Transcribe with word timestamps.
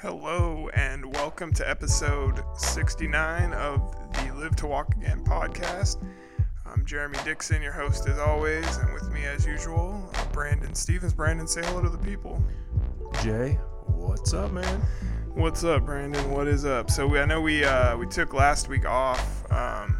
Hello, 0.00 0.68
and 0.74 1.14
welcome 1.14 1.52
to 1.52 1.68
episode 1.68 2.42
69 2.56 3.52
of 3.52 3.94
the 4.14 4.32
Live 4.34 4.56
to 4.56 4.66
Walk 4.66 4.94
Again 4.96 5.22
podcast. 5.24 6.02
I'm 6.64 6.84
Jeremy 6.86 7.18
Dixon, 7.24 7.60
your 7.62 7.72
host 7.72 8.08
as 8.08 8.18
always, 8.18 8.76
and 8.78 8.92
with 8.94 9.10
me 9.10 9.24
as 9.24 9.44
usual, 9.46 10.10
Brandon 10.32 10.74
Stevens. 10.74 11.12
Brandon, 11.12 11.46
say 11.46 11.62
hello 11.64 11.82
to 11.82 11.88
the 11.88 11.98
people. 11.98 12.42
Jay, 13.22 13.58
what's 13.86 14.32
up, 14.32 14.52
man? 14.52 14.80
What's 15.34 15.64
up, 15.64 15.84
Brandon? 15.84 16.30
What 16.30 16.48
is 16.48 16.64
up? 16.64 16.90
So 16.90 17.06
we, 17.06 17.18
I 17.20 17.24
know 17.24 17.40
we 17.40 17.64
uh, 17.64 17.96
we 17.96 18.06
took 18.06 18.32
last 18.32 18.68
week 18.68 18.86
off. 18.86 19.50
Um, 19.52 19.96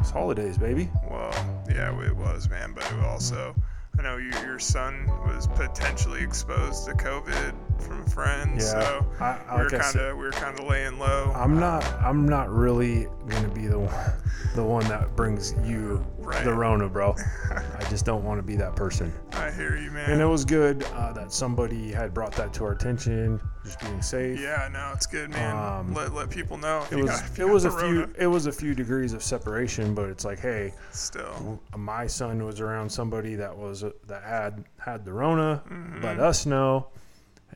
It's 0.00 0.10
holidays, 0.10 0.58
baby. 0.58 0.90
well, 1.10 1.32
yeah, 1.68 1.90
it 2.06 2.16
was, 2.16 2.48
man, 2.48 2.72
but 2.74 2.84
it 2.92 3.00
also, 3.00 3.54
I 3.98 4.02
know 4.02 4.16
you, 4.16 4.30
your 4.42 4.58
son 4.58 5.06
was 5.26 5.46
potentially 5.48 6.22
exposed 6.22 6.86
to 6.86 6.92
COVID 6.92 7.54
from 7.80 8.04
friends, 8.06 8.64
Yeah, 8.64 8.70
so 8.80 9.06
I- 9.20 9.56
we 9.56 9.62
were 9.64 9.70
kind 9.70 9.96
of 9.96 10.16
we 10.16 10.24
were 10.24 10.30
kind 10.32 10.58
of 10.58 10.64
laying 10.66 10.98
low. 10.98 11.32
I'm 11.34 11.58
not. 11.58 11.84
I'm 12.02 12.26
not 12.28 12.50
really 12.50 13.06
gonna 13.28 13.48
be 13.48 13.66
the 13.66 13.78
one, 13.78 14.12
the 14.54 14.64
one 14.64 14.86
that 14.88 15.14
brings 15.16 15.54
you 15.64 16.04
Right. 16.18 16.44
the 16.44 16.52
Rona, 16.52 16.88
bro. 16.90 17.14
I 17.78 17.84
just 17.88 18.04
don't 18.04 18.22
want 18.22 18.38
to 18.38 18.42
be 18.42 18.54
that 18.56 18.76
person. 18.76 19.10
I 19.32 19.50
hear 19.50 19.76
you, 19.78 19.90
man. 19.90 20.10
And 20.10 20.20
it 20.20 20.26
was 20.26 20.44
good 20.44 20.84
uh, 20.94 21.12
that 21.14 21.32
somebody 21.32 21.90
had 21.90 22.12
brought 22.12 22.32
that 22.32 22.52
to 22.54 22.64
our 22.64 22.72
attention, 22.72 23.40
just 23.64 23.80
being 23.80 24.02
safe. 24.02 24.38
Yeah, 24.38 24.68
no, 24.70 24.90
it's 24.94 25.06
good, 25.06 25.30
man. 25.30 25.56
Um, 25.56 25.94
let, 25.94 26.12
let 26.12 26.28
people 26.28 26.58
know. 26.58 26.84
It 26.90 26.96
was. 26.96 27.08
got, 27.22 27.38
It 27.38 27.48
was 27.48 27.64
a 27.64 27.70
few. 27.70 28.12
It 28.18 28.26
was 28.26 28.44
a 28.46 28.52
few 28.52 28.74
degrees 28.74 29.14
of 29.14 29.22
separation, 29.22 29.94
but 29.94 30.10
it's 30.10 30.26
like, 30.26 30.38
hey, 30.38 30.74
Still, 30.90 31.58
my 31.76 32.06
son 32.06 32.44
was 32.44 32.60
around 32.60 32.90
somebody 32.90 33.34
that 33.36 33.56
was 33.56 33.82
that 34.06 34.22
had 34.22 34.64
had 34.78 35.06
the 35.06 35.12
Rona. 35.14 35.62
Mm-hmm. 35.70 36.04
Let 36.04 36.20
us 36.20 36.44
know, 36.44 36.88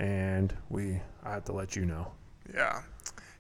and 0.03 0.53
we. 0.69 1.01
I 1.25 1.31
have 1.35 1.45
to 1.45 1.53
let 1.53 1.77
you 1.77 1.87
know. 1.87 2.11
yeah, 2.53 2.83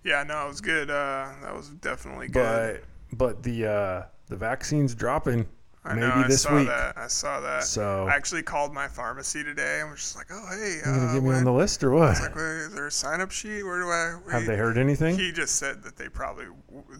yeah, 0.05 0.23
no, 0.23 0.45
it 0.45 0.48
was 0.48 0.61
good. 0.61 0.89
Uh, 0.91 1.29
that 1.43 1.55
was 1.55 1.69
definitely 1.70 2.28
good. 2.28 2.83
But 3.12 3.19
but 3.19 3.42
the 3.42 3.67
uh, 3.67 4.03
the 4.28 4.37
vaccine's 4.37 4.95
dropping 4.95 5.47
I 5.84 5.95
maybe 5.95 6.06
know, 6.06 6.12
I 6.14 6.28
this 6.28 6.42
saw 6.42 6.55
week. 6.55 6.69
that. 6.69 6.97
I 6.97 7.09
saw 7.09 7.41
that. 7.41 7.64
So 7.64 8.06
I 8.06 8.14
actually 8.14 8.45
called 8.45 8.72
my 8.72 8.87
pharmacy 8.87 9.42
today 9.42 9.81
and 9.81 9.91
was 9.91 9.98
just 10.00 10.17
like, 10.17 10.28
"Oh, 10.31 10.47
hey, 10.50 10.77
you 10.77 10.83
gonna 10.84 11.06
uh, 11.09 11.14
get 11.14 11.22
me 11.25 11.28
when- 11.31 11.39
on 11.39 11.45
the 11.45 11.53
list 11.53 11.83
or 11.83 11.91
what? 11.91 12.03
I 12.06 12.11
was 12.11 12.20
like, 12.20 12.37
"Wait, 12.37 12.42
is 12.42 12.72
there 12.75 12.87
a 12.87 12.91
sign-up 12.92 13.33
sheet? 13.33 13.65
Where 13.65 13.81
do 13.81 13.89
I?" 13.91 14.31
Have 14.33 14.42
wait?" 14.42 14.47
they 14.47 14.56
heard 14.56 14.78
anything? 14.78 15.19
He 15.19 15.33
just 15.33 15.56
said 15.56 15.83
that 15.83 15.97
they 15.97 16.09
probably 16.09 16.44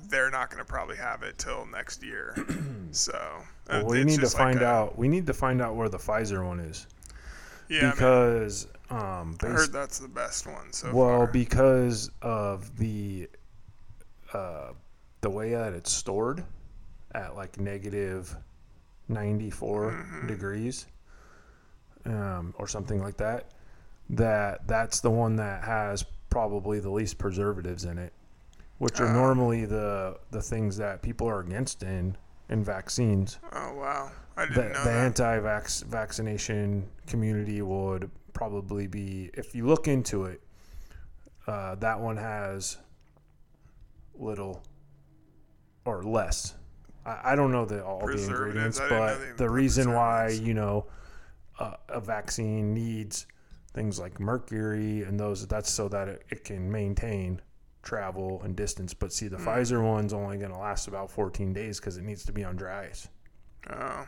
they're 0.09 0.31
not 0.31 0.50
going 0.50 0.59
to 0.59 0.65
probably 0.69 0.97
have 0.97 1.22
it 1.22 1.39
till 1.39 1.65
next 1.67 2.03
year. 2.03 2.34
so 2.91 3.12
uh, 3.70 3.83
well, 3.84 3.87
we 3.87 4.03
need 4.03 4.17
to 4.17 4.20
just 4.22 4.34
like 4.34 4.55
find 4.55 4.62
a- 4.62 4.67
out. 4.67 4.98
We 4.98 5.06
need 5.06 5.27
to 5.28 5.33
find 5.34 5.62
out 5.62 5.77
where 5.77 5.89
the 5.89 5.98
Pfizer 5.98 6.44
one 6.44 6.59
is 6.59 6.89
Yeah, 7.69 7.92
because 7.92 8.67
um, 8.93 9.37
I 9.43 9.47
heard 9.47 9.73
that's 9.73 9.98
the 9.98 10.09
best 10.09 10.47
one 10.47 10.73
so 10.73 10.93
well 10.95 11.19
far. 11.19 11.27
because 11.29 12.11
of 12.21 12.77
the 12.79 13.29
uh, 14.33 14.73
the 15.21 15.31
way 15.31 15.51
that 15.53 15.73
it's 15.73 15.93
stored 15.93 16.45
at 17.15 17.37
like 17.37 17.59
negative 17.59 18.34
94 19.09 19.91
Mm-hmm. 19.93 20.27
degrees 20.27 20.87
um, 22.07 22.55
or 22.59 22.67
something 22.67 23.01
like 23.01 23.17
that 23.19 23.47
that 24.11 24.67
that's 24.67 25.01
the 25.01 25.11
one 25.11 25.37
that 25.37 25.62
has 25.65 26.05
probably 26.31 26.81
the 26.81 26.91
least 26.91 27.19
preservatives 27.19 27.84
in 27.84 27.99
it 27.99 28.12
which 28.79 29.01
are 29.01 29.06
Oh. 29.09 29.12
normally 29.12 29.65
the 29.65 30.19
the 30.33 30.43
things 30.43 30.77
that 30.79 31.03
people 31.03 31.29
are 31.29 31.41
against 31.41 31.83
in 31.83 32.17
in 32.49 32.65
vaccines 32.65 33.39
oh 33.53 33.75
wow, 33.75 34.11
I 34.37 34.47
the, 34.47 34.55
didn't 34.55 34.73
know 34.73 34.84
the 34.84 34.91
that. 34.91 35.05
anti-vax 35.05 35.84
vaccination 35.84 36.89
community 37.06 37.62
would 37.62 38.11
probably 38.33 38.86
be 38.86 39.30
if 39.34 39.55
you 39.55 39.66
look 39.66 39.88
into 39.88 40.25
it 40.25 40.41
uh, 41.47 41.75
that 41.77 41.98
one 42.00 42.16
has 42.16 42.78
little 44.14 44.62
or 45.84 46.02
less. 46.02 46.55
I, 47.05 47.33
I 47.33 47.36
don't 47.36 47.50
know 47.50 47.64
the, 47.64 47.84
all 47.84 48.06
the 48.06 48.12
ingredients 48.22 48.78
I 48.81 48.88
didn't 48.88 48.98
know 48.98 49.19
but 49.31 49.38
the 49.38 49.50
reason 49.50 49.92
why 49.92 50.28
you 50.28 50.54
know 50.54 50.87
uh, 51.59 51.75
a 51.88 52.00
vaccine 52.00 52.72
needs 52.72 53.26
things 53.75 53.98
like 53.98 54.21
mercury 54.21 55.03
and 55.03 55.19
those 55.19 55.47
that's 55.47 55.71
so 55.71 55.88
that 55.88 56.09
it, 56.09 56.22
it 56.31 56.44
can 56.44 56.71
maintain 56.71 57.41
travel 57.82 58.41
and 58.44 58.54
distance. 58.54 58.94
But 58.94 59.12
see 59.12 59.28
the 59.28 59.38
Mm. 59.38 59.44
pfizer 59.44 59.82
one's 59.82 60.12
only 60.12 60.38
going 60.38 60.53
to 60.53 60.59
last 60.59 60.87
about 60.88 61.10
14 61.10 61.53
days 61.53 61.81
because 61.81 61.97
it 61.97 62.04
needs 62.04 62.25
to 62.26 62.32
be 62.32 62.44
on 62.44 62.54
dry 62.56 62.87
ice. 62.87 63.09
Oh. 63.71 64.06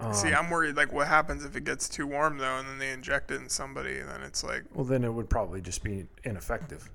Um, 0.00 0.14
See, 0.14 0.32
I'm 0.32 0.48
worried. 0.50 0.76
Like, 0.76 0.92
what 0.92 1.08
happens 1.08 1.44
if 1.44 1.56
it 1.56 1.64
gets 1.64 1.88
too 1.88 2.06
warm 2.06 2.38
though, 2.38 2.58
and 2.58 2.68
then 2.68 2.78
they 2.78 2.90
inject 2.92 3.30
it 3.30 3.40
in 3.40 3.48
somebody? 3.48 3.98
Then 4.00 4.22
it's 4.22 4.44
like, 4.44 4.62
Well, 4.74 4.84
then 4.84 5.02
it 5.04 5.12
would 5.12 5.28
probably 5.28 5.60
just 5.60 5.82
be 5.82 6.06
ineffective. 6.24 6.88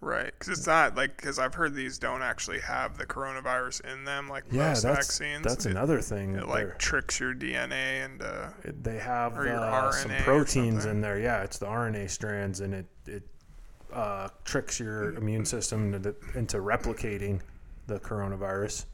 right? 0.00 0.26
Because 0.26 0.48
it's 0.58 0.66
not 0.66 0.96
like 0.96 1.16
because 1.16 1.38
I've 1.38 1.54
heard 1.54 1.74
these 1.74 1.98
don't 1.98 2.22
actually 2.22 2.60
have 2.60 2.96
the 2.98 3.06
coronavirus 3.06 3.84
in 3.92 4.04
them, 4.04 4.28
like 4.28 4.44
Yeah, 4.50 4.70
most 4.70 4.82
that's 4.82 5.06
vaccines. 5.18 5.44
that's 5.44 5.66
it, 5.66 5.70
another 5.70 6.00
thing. 6.00 6.34
it 6.34 6.48
like 6.48 6.78
tricks 6.78 7.20
your 7.20 7.34
DNA 7.34 8.04
and 8.04 8.22
uh, 8.22 8.48
They're- 8.62 8.72
they 8.82 8.98
have 8.98 9.36
uh, 9.38 9.92
some 9.92 10.10
proteins 10.24 10.86
in 10.86 11.00
there. 11.00 11.18
Yeah, 11.20 11.42
it's 11.42 11.58
the 11.58 11.66
RNA 11.66 12.10
strands, 12.10 12.60
and 12.60 12.74
it 12.74 12.86
it 13.06 13.22
uh, 13.92 14.28
tricks 14.44 14.78
your 14.80 15.14
immune 15.14 15.44
system 15.44 15.92
into, 15.94 16.14
into 16.34 16.58
replicating 16.58 17.40
the 17.88 17.98
coronavirus, 18.00 18.86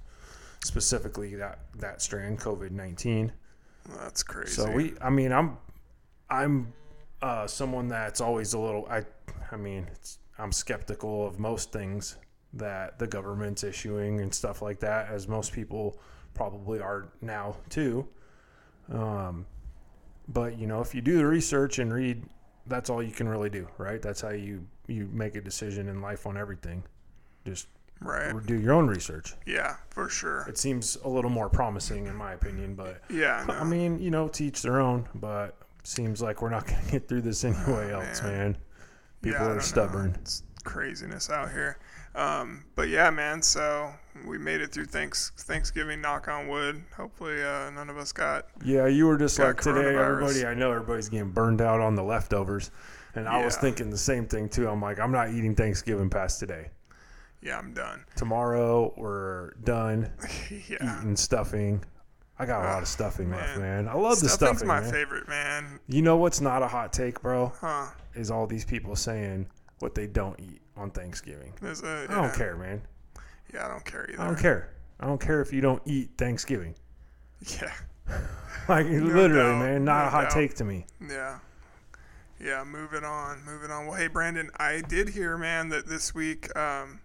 specifically 0.67 1.35
that 1.37 1.61
that 1.79 2.03
strand, 2.03 2.41
COVID 2.41 2.73
nineteen. 2.73 3.33
that's 3.99 4.23
crazy. 4.23 4.53
So 4.53 4.71
we, 4.71 4.95
I 5.01 5.11
mean, 5.11 5.33
I'm, 5.33 5.59
I'm, 6.29 6.73
uh, 7.23 7.47
someone 7.47 7.89
that's 7.89 8.21
always 8.21 8.53
a 8.53 8.59
little. 8.59 8.87
I, 8.91 9.05
I 9.51 9.57
mean, 9.57 9.87
it's, 9.93 10.19
I'm 10.39 10.53
skeptical 10.53 11.27
of 11.27 11.39
most 11.39 11.73
things 11.73 12.17
that 12.53 12.99
the 12.99 13.07
government's 13.07 13.65
issuing 13.65 14.21
and 14.21 14.35
stuff 14.35 14.63
like 14.63 14.81
that, 14.81 15.09
as 15.09 15.29
most 15.29 15.53
people 15.53 15.99
probably 16.35 16.81
are 16.81 17.09
now 17.21 17.57
too. 17.71 18.07
Um, 18.93 19.47
but 20.29 20.59
you 20.59 20.67
know, 20.67 20.81
if 20.81 20.95
you 20.95 21.01
do 21.01 21.17
the 21.17 21.27
research 21.27 21.79
and 21.79 21.93
read, 21.93 22.23
that's 22.67 22.91
all 22.91 23.03
you 23.03 23.13
can 23.13 23.29
really 23.29 23.51
do, 23.51 23.69
right? 23.79 24.03
That's 24.03 24.21
how 24.21 24.31
you 24.31 24.67
you 24.87 25.09
make 25.13 25.37
a 25.37 25.41
decision 25.41 25.89
in 25.89 26.01
life 26.01 26.27
on 26.27 26.37
everything. 26.37 26.83
Just 27.45 27.69
right? 28.01 28.35
do 28.47 28.59
your 28.59 28.75
own 28.75 28.87
research. 28.87 29.35
Yeah, 29.47 29.77
for 29.91 30.09
sure. 30.09 30.47
It 30.49 30.59
seems 30.59 30.97
a 31.05 31.09
little 31.09 31.31
more 31.31 31.49
promising, 31.49 32.07
in 32.07 32.15
my 32.15 32.33
opinion, 32.33 32.75
but. 32.75 33.03
Yeah, 33.11 33.45
no. 33.49 33.55
I 33.55 33.65
mean, 33.65 33.99
you 33.99 34.11
know, 34.11 34.29
teach 34.29 34.63
their 34.63 34.81
own, 34.81 35.09
but 35.15 35.57
seems 35.85 36.21
like 36.21 36.43
we're 36.43 36.51
not 36.51 36.67
going 36.67 36.85
to 36.85 36.91
get 36.91 37.09
through 37.09 37.23
this 37.23 37.45
anyway 37.45 37.93
else, 37.93 38.23
man. 38.23 38.33
man. 38.33 38.57
People 39.23 39.47
Yeah, 39.47 39.53
are 39.53 39.61
stubborn. 39.61 40.17
It's 40.21 40.43
craziness 40.65 41.31
out 41.31 41.51
here. 41.51 41.79
Um, 42.15 42.65
but 42.75 42.89
yeah, 42.89 43.11
man. 43.11 43.43
So 43.43 43.93
we 44.27 44.39
made 44.39 44.61
it 44.61 44.73
through 44.73 44.87
thanks 44.87 45.33
Thanksgiving. 45.37 46.01
Knock 46.01 46.29
on 46.29 46.49
wood. 46.49 46.83
Hopefully, 46.97 47.43
uh, 47.43 47.71
none 47.71 47.91
of 47.91 47.99
us 47.99 48.13
got. 48.13 48.47
Yeah, 48.65 48.87
you 48.87 49.07
were 49.07 49.19
just 49.19 49.39
like 49.39 49.61
today, 49.61 49.97
everybody, 49.97 50.47
I 50.47 50.55
know 50.55 50.73
everybody's 50.73 51.09
getting 51.09 51.31
burned 51.31 51.61
out 51.61 51.81
on 51.81 51.95
the 51.95 52.03
leftovers. 52.03 52.71
And 53.15 53.27
I 53.27 53.43
was 53.43 53.57
thinking 53.57 53.89
the 53.89 53.97
same 53.97 54.27
thing 54.27 54.49
too. 54.49 54.69
I'm 54.69 54.83
like, 54.83 55.01
I'm 55.01 55.13
not 55.13 55.31
eating 55.31 55.55
Thanksgiving 55.55 56.11
past 56.11 56.39
today. 56.39 56.69
Yeah, 57.43 57.59
I'm 57.59 57.73
done. 57.73 58.05
Tomorrow, 58.17 58.93
we're 58.97 59.53
done 59.65 60.11
yeah. 60.69 60.99
eating 61.01 61.17
stuffing. 61.17 61.85
I 62.39 62.45
got 62.45 62.63
a 62.63 62.69
lot 62.69 62.83
of 62.83 62.89
stuffing 62.89 63.31
left, 63.31 63.59
man. 63.59 63.89
I 63.89 63.95
love 63.95 64.21
the 64.21 64.29
Stuffing's 64.29 64.59
stuffing, 64.61 64.69
my 64.69 64.81
man. 64.81 64.93
favorite, 64.93 65.27
man. 65.29 65.81
You 65.89 66.03
know 66.03 66.17
what's 66.19 66.41
not 66.41 66.63
a 66.63 66.67
hot 66.69 66.93
take, 66.93 67.23
bro? 67.23 67.51
Huh? 67.61 67.87
Is 68.15 68.31
all 68.31 68.47
these 68.47 68.65
people 68.65 68.95
saying 68.95 69.47
what 69.79 69.95
they 69.95 70.07
don't 70.07 70.39
eat 70.41 70.61
on 70.77 70.91
Thanksgiving. 70.91 71.53
There's 71.63 71.83
a. 71.83 72.07
I 72.11 72.15
don't 72.15 72.35
care, 72.35 72.57
man. 72.57 72.83
Yeah, 73.55 73.65
I 73.67 73.69
don't 73.69 73.85
care 73.85 74.07
either. 74.11 74.21
I 74.21 74.27
don't 74.27 74.39
care. 74.39 74.71
I 75.01 75.07
don't 75.07 75.21
care 75.21 75.41
if 75.41 75.53
you 75.53 75.61
don't 75.63 75.81
eat 75.87 76.11
Thanksgiving. 76.19 76.75
Yeah, 77.61 77.73
Like 78.69 78.87
literally, 78.87 79.29
doubt, 79.35 79.59
man, 79.59 79.85
not 79.85 80.03
no 80.03 80.07
a 80.09 80.11
hot 80.11 80.23
doubt. 80.25 80.33
take 80.33 80.55
to 80.57 80.65
me. 80.65 80.85
yeah, 81.07 81.39
yeah. 82.41 82.65
Moving 82.65 83.05
on, 83.05 83.45
moving 83.45 83.71
on. 83.71 83.87
Well, 83.87 83.95
hey, 83.97 84.09
Brandon, 84.09 84.51
I 84.59 84.83
did 84.89 85.11
hear, 85.11 85.37
man, 85.39 85.69
that 85.71 85.87
this 85.87 86.15
week 86.15 86.55
um, 86.57 87.01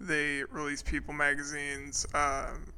they 0.00 0.44
released 0.50 0.86
People 0.86 1.14
magazine's 1.14 2.06
um, 2.14 2.72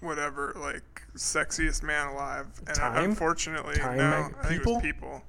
whatever, 0.00 0.54
like 0.56 1.02
sexiest 1.16 1.82
man 1.82 2.08
alive. 2.08 2.46
And 2.66 2.76
Time? 2.76 3.04
unfortunately, 3.04 3.76
Time 3.76 3.96
no, 3.96 4.10
mag- 4.10 4.34
I 4.42 4.48
think 4.48 4.62
it 4.62 4.66
was 4.66 4.82
People? 4.82 5.22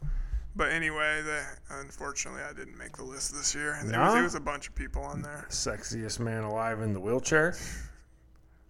But 0.56 0.72
anyway, 0.72 1.22
the, 1.22 1.44
unfortunately, 1.70 2.42
I 2.42 2.52
didn't 2.54 2.78
make 2.78 2.98
the 2.98 3.04
list 3.04 3.34
this 3.34 3.56
year. 3.56 3.80
There 3.86 4.00
was, 4.00 4.14
there 4.14 4.24
was 4.24 4.36
a 4.36 4.40
bunch 4.40 4.68
of 4.68 4.76
people 4.76 5.02
on 5.02 5.22
there. 5.22 5.46
Sexiest 5.50 6.20
man 6.20 6.44
alive 6.44 6.82
in 6.82 6.94
the 6.94 7.00
wheelchair. 7.00 7.56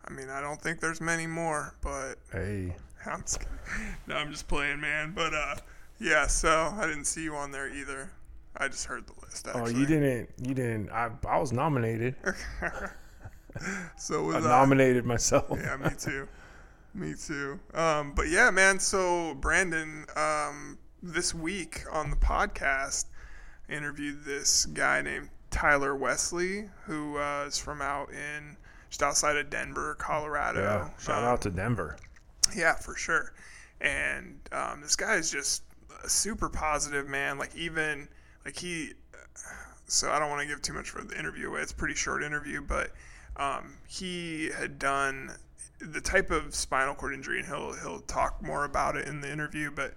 I 0.06 0.14
mean, 0.14 0.30
I 0.30 0.42
don't 0.42 0.62
think 0.62 0.80
there's 0.80 1.02
many 1.02 1.26
more, 1.26 1.74
but 1.82 2.16
Hey, 2.32 2.76
I'm 3.06 3.22
just. 3.22 3.40
No, 4.06 4.16
I'm 4.16 4.32
just 4.32 4.48
playing, 4.48 4.80
man. 4.82 5.14
But 5.16 5.34
uh, 5.34 5.56
yeah. 6.00 6.28
So 6.28 6.74
I 6.76 6.86
didn't 6.86 7.06
see 7.06 7.24
you 7.24 7.36
on 7.36 7.52
there 7.52 7.70
either. 7.74 8.12
I 8.58 8.68
just 8.68 8.86
heard 8.86 9.08
the 9.08 9.14
list. 9.26 9.48
oh, 9.54 9.68
you 9.68 9.86
didn't, 9.86 10.30
you 10.38 10.54
didn't. 10.54 10.90
I, 10.92 11.10
I 11.28 11.38
was 11.40 11.52
nominated. 11.52 12.16
So 13.98 14.24
was 14.24 14.46
I 14.46 14.50
I. 14.50 14.60
nominated 14.62 15.06
myself. 15.06 15.58
Yeah, 15.60 15.76
me 15.78 15.90
too. 16.00 16.28
me 16.94 17.14
too. 17.16 17.60
Um, 17.74 18.14
but 18.16 18.30
yeah, 18.30 18.50
man. 18.50 18.80
So 18.80 19.36
Brandon, 19.36 20.06
um, 20.16 20.78
this 21.04 21.34
week 21.36 21.82
on 21.92 22.10
the 22.10 22.16
podcast, 22.16 23.06
interviewed 23.70 24.24
this 24.24 24.66
guy 24.68 25.02
named 25.02 25.30
Tyler 25.50 25.96
Wesley, 25.96 26.70
who 26.86 27.18
uh, 27.18 27.44
is 27.46 27.58
from 27.58 27.82
out 27.82 28.10
in 28.12 28.56
just 28.90 29.04
outside 29.04 29.36
of 29.36 29.50
Denver, 29.50 29.96
Colorado. 29.96 30.62
Yeah, 30.62 30.90
shout 31.04 31.20
Um, 31.24 31.26
out 31.30 31.42
to 31.42 31.50
Denver. 31.50 31.98
yeah, 32.56 32.76
for 32.76 32.96
sure. 32.96 33.34
And 33.82 34.40
um, 34.54 34.80
this 34.82 34.96
guy 34.96 35.16
is 35.16 35.30
just 35.30 35.64
a 36.06 36.10
super 36.10 36.48
positive 36.50 37.10
man. 37.10 37.38
Like 37.38 37.54
even 37.56 38.08
like 38.46 38.58
he. 38.58 38.94
So 39.88 40.10
I 40.10 40.20
don't 40.20 40.30
want 40.30 40.42
to 40.42 40.48
give 40.48 40.62
too 40.62 40.74
much 40.74 40.90
for 40.90 41.04
the 41.04 41.18
interview 41.18 41.50
away. 41.50 41.62
It's 41.62 41.74
a 41.74 41.76
pretty 41.76 41.96
short 41.96 42.24
interview, 42.24 42.62
but 42.62 42.92
um, 43.36 43.74
he 43.88 44.50
had 44.58 44.80
done 44.80 45.32
the 45.80 46.00
type 46.00 46.32
of 46.32 46.56
spinal 46.56 46.96
cord 46.96 47.14
injury, 47.14 47.40
and 47.40 47.48
he'll 47.48 47.74
he'll 47.74 48.00
talk 48.02 48.42
more 48.42 48.64
about 48.66 48.96
it 48.96 49.08
in 49.08 49.20
the 49.22 49.30
interview. 49.32 49.70
But 49.72 49.96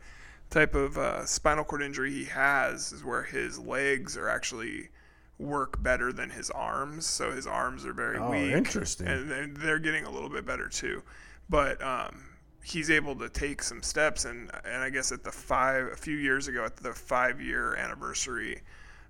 type 0.51 0.75
of 0.75 0.99
uh, 0.99 1.25
spinal 1.27 1.65
cord 1.65 1.83
injury 1.83 2.13
he 2.13 2.25
has 2.25 2.93
is 2.93 3.05
where 3.05 3.23
his 3.23 3.59
legs 3.59 4.17
are 4.17 4.29
actually 4.29 4.89
work 5.39 5.83
better 5.83 6.13
than 6.13 6.31
his 6.31 6.51
arms. 6.51 7.07
So 7.07 7.33
his 7.33 7.47
arms 7.47 7.85
are 7.85 7.93
very 7.93 8.19
Oh, 8.19 8.31
weak. 8.31 8.53
interesting. 8.53 9.07
And 9.09 9.31
they're, 9.31 9.47
they're 9.49 9.79
getting 9.79 10.05
a 10.05 10.11
little 10.11 10.29
bit 10.29 10.47
better 10.47 10.69
too. 10.69 11.03
But 11.49 11.83
um, 11.83 12.23
he's 12.65 12.91
able 12.91 13.15
to 13.17 13.29
take 13.29 13.63
some 13.63 13.83
steps, 13.83 14.25
and 14.25 14.51
and 14.65 14.83
I 14.83 14.91
guess 14.91 15.13
at 15.13 15.23
the 15.23 15.31
five 15.31 15.87
a 15.93 15.97
few 15.97 16.17
years 16.17 16.49
ago 16.49 16.65
at 16.65 16.77
the 16.77 16.93
five 16.93 17.41
year 17.41 17.75
anniversary 17.77 18.63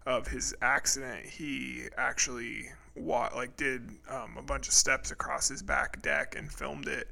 of 0.05 0.27
his 0.27 0.55
accident, 0.61 1.25
he 1.25 1.85
actually 1.97 2.69
wa- 2.95 3.31
like 3.35 3.57
did 3.57 3.89
um, 4.11 4.37
a 4.39 4.43
bunch 4.43 4.69
of 4.69 4.75
steps 4.75 5.11
across 5.11 5.49
his 5.49 5.63
back 5.63 6.03
deck 6.03 6.35
and 6.37 6.53
filmed 6.53 6.89
it 6.89 7.09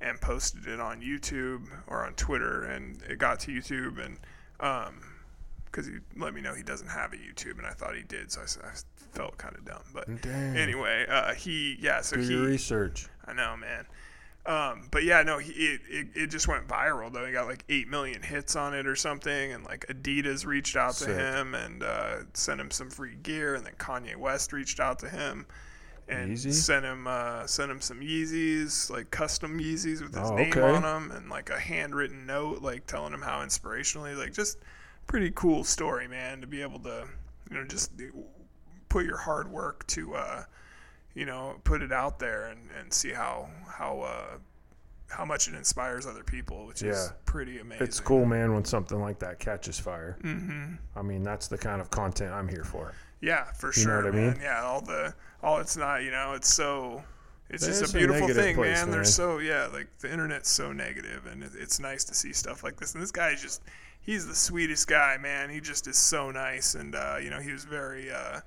and 0.00 0.20
posted 0.20 0.66
it 0.66 0.80
on 0.80 1.00
YouTube 1.00 1.62
or 1.86 2.04
on 2.04 2.12
Twitter, 2.14 2.64
and 2.64 3.00
it 3.08 3.18
got 3.18 3.40
to 3.40 3.50
YouTube 3.52 4.04
and 4.04 4.18
um, 4.60 5.00
because 5.66 5.86
he 5.86 5.94
let 6.16 6.34
me 6.34 6.40
know 6.40 6.54
he 6.54 6.62
doesn't 6.62 6.88
have 6.88 7.12
a 7.12 7.16
YouTube, 7.16 7.58
and 7.58 7.66
I 7.66 7.70
thought 7.72 7.96
he 7.96 8.02
did, 8.02 8.30
so 8.30 8.42
I 8.42 8.70
felt 9.12 9.38
kind 9.38 9.56
of 9.56 9.64
dumb. 9.64 9.82
But 9.92 10.22
Dang. 10.22 10.56
anyway, 10.56 11.06
uh, 11.08 11.34
he 11.34 11.76
yeah, 11.80 12.00
so 12.00 12.16
Do 12.16 12.22
he 12.22 12.28
your 12.32 12.46
research. 12.46 13.08
I 13.26 13.32
know, 13.32 13.56
man. 13.56 13.86
Um, 14.46 14.88
but 14.90 15.04
yeah, 15.04 15.22
no, 15.22 15.38
he, 15.38 15.52
it, 15.52 16.08
it, 16.14 16.26
just 16.26 16.48
went 16.48 16.68
viral 16.68 17.10
though. 17.10 17.24
He 17.24 17.32
got 17.32 17.46
like 17.46 17.64
eight 17.70 17.88
million 17.88 18.22
hits 18.22 18.56
on 18.56 18.74
it 18.74 18.86
or 18.86 18.94
something, 18.94 19.52
and 19.52 19.64
like 19.64 19.86
Adidas 19.86 20.44
reached 20.44 20.76
out 20.76 20.94
to 20.96 21.14
him 21.14 21.54
and 21.54 21.82
uh, 21.82 22.16
sent 22.34 22.60
him 22.60 22.70
some 22.70 22.90
free 22.90 23.14
gear, 23.22 23.54
and 23.54 23.64
then 23.64 23.72
Kanye 23.78 24.16
West 24.16 24.52
reached 24.52 24.80
out 24.80 24.98
to 24.98 25.08
him 25.08 25.46
and 26.08 26.36
Yeezy? 26.36 26.52
sent 26.52 26.84
him 26.84 27.06
uh, 27.06 27.46
sent 27.46 27.70
him 27.70 27.80
some 27.80 28.00
Yeezys, 28.00 28.90
like 28.90 29.10
custom 29.10 29.58
Yeezys 29.58 30.02
with 30.02 30.14
his 30.14 30.30
Oh, 30.30 30.36
name 30.36 30.50
okay. 30.50 30.60
on 30.60 30.82
them, 30.82 31.10
and 31.10 31.30
like 31.30 31.50
a 31.50 31.58
handwritten 31.58 32.26
note, 32.26 32.60
like 32.62 32.86
telling 32.86 33.12
him 33.14 33.22
how 33.22 33.42
inspirational 33.42 34.06
he 34.06 34.14
like 34.14 34.32
just 34.32 34.58
pretty 35.06 35.30
cool 35.34 35.64
story, 35.64 36.06
man, 36.08 36.40
to 36.40 36.46
be 36.46 36.62
able 36.62 36.80
to 36.80 37.06
you 37.50 37.56
know 37.56 37.64
just 37.64 37.92
put 38.88 39.06
your 39.06 39.16
hard 39.16 39.50
work 39.50 39.86
to 39.88 40.14
uh, 40.14 40.44
you 41.14 41.24
know 41.26 41.56
put 41.64 41.82
it 41.82 41.92
out 41.92 42.18
there 42.18 42.46
and, 42.46 42.68
and 42.78 42.92
see 42.92 43.10
how 43.10 43.48
how 43.66 44.00
uh, 44.00 44.38
how 45.08 45.24
much 45.24 45.48
it 45.48 45.54
inspires 45.54 46.06
other 46.06 46.24
people, 46.24 46.66
which 46.66 46.82
is 46.82 47.12
pretty 47.24 47.58
amazing. 47.60 47.86
It's 47.86 48.00
cool, 48.00 48.24
man, 48.24 48.52
when 48.52 48.64
something 48.64 49.00
like 49.00 49.18
that 49.20 49.38
catches 49.38 49.78
fire. 49.78 50.16
hmm 50.22 50.74
I 50.96 51.02
mean, 51.02 51.22
that's 51.22 51.46
the 51.48 51.58
kind 51.58 51.80
of 51.80 51.90
content 51.90 52.32
I'm 52.32 52.48
here 52.48 52.64
for. 52.64 52.92
Yeah, 53.20 53.44
for 53.52 53.72
You 53.76 53.84
know 53.86 53.90
sure, 53.92 53.96
what 54.04 54.06
I 54.06 54.16
man. 54.16 54.32
mean? 54.32 54.40
Yeah, 54.42 54.62
all 54.62 54.80
the 54.80 55.14
all 55.42 55.58
it's 55.58 55.76
not, 55.76 56.02
you 56.02 56.10
know, 56.10 56.32
it's 56.34 56.52
so 56.52 57.02
it's 57.48 57.64
There's 57.64 57.80
just 57.80 57.94
a 57.94 57.96
a 57.96 58.00
beautiful 58.00 58.22
negative 58.22 58.42
thing, 58.42 58.54
place, 58.56 58.74
man. 58.76 58.86
man. 58.86 58.90
There's 58.90 59.14
so 59.14 59.38
yeah, 59.38 59.68
like 59.72 59.86
the 59.98 60.10
internet's 60.12 60.50
so 60.50 60.72
negative, 60.72 61.26
and 61.26 61.42
it, 61.42 61.52
it's 61.58 61.78
nice 61.78 62.02
to 62.04 62.14
see 62.14 62.32
stuff 62.32 62.64
like 62.64 62.76
this. 62.76 62.94
And 62.94 63.02
this 63.02 63.12
guy's 63.12 63.40
just 63.40 63.62
he's 64.00 64.26
the 64.26 64.34
sweetest 64.34 64.88
guy, 64.88 65.16
man. 65.20 65.48
He 65.50 65.60
just 65.60 65.86
is 65.86 65.96
so 65.98 66.30
nice, 66.30 66.74
and 66.74 66.94
uh, 66.94 67.16
you 67.22 67.30
know, 67.30 67.40
he 67.40 67.52
was 67.52 67.64
very. 67.64 68.10
Uh, 68.10 68.40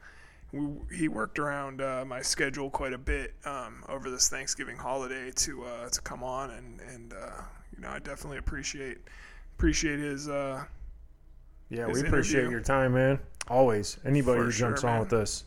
he 0.92 1.08
worked 1.08 1.40
around 1.40 1.82
uh, 1.82 2.04
my 2.06 2.22
schedule 2.22 2.70
quite 2.70 2.94
a 2.94 2.98
bit 2.98 3.34
um, 3.46 3.84
over 3.90 4.10
this 4.10 4.30
Thanksgiving 4.30 4.78
holiday 4.78 5.32
to 5.32 5.64
uh, 5.66 5.90
to 5.90 6.02
come 6.02 6.24
on, 6.24 6.52
and 6.52 6.80
and 6.94 7.14
uh, 7.14 7.42
you 7.76 7.82
know, 7.82 7.90
I 7.90 8.00
definitely 8.00 8.38
appreciate 8.38 8.98
appreciate 9.58 10.00
his. 10.00 10.28
Uh, 10.30 10.64
Yeah, 11.70 11.88
His 11.88 12.02
we 12.02 12.08
appreciate 12.08 12.40
interview. 12.42 12.58
your 12.58 12.64
time, 12.64 12.94
man. 12.94 13.20
Always. 13.50 13.98
Anybody 14.06 14.40
For 14.40 14.46
who 14.46 14.52
jumps 14.52 14.82
sure, 14.82 14.90
on 14.90 14.96
man. 14.96 15.04
with 15.04 15.14
us, 15.14 15.44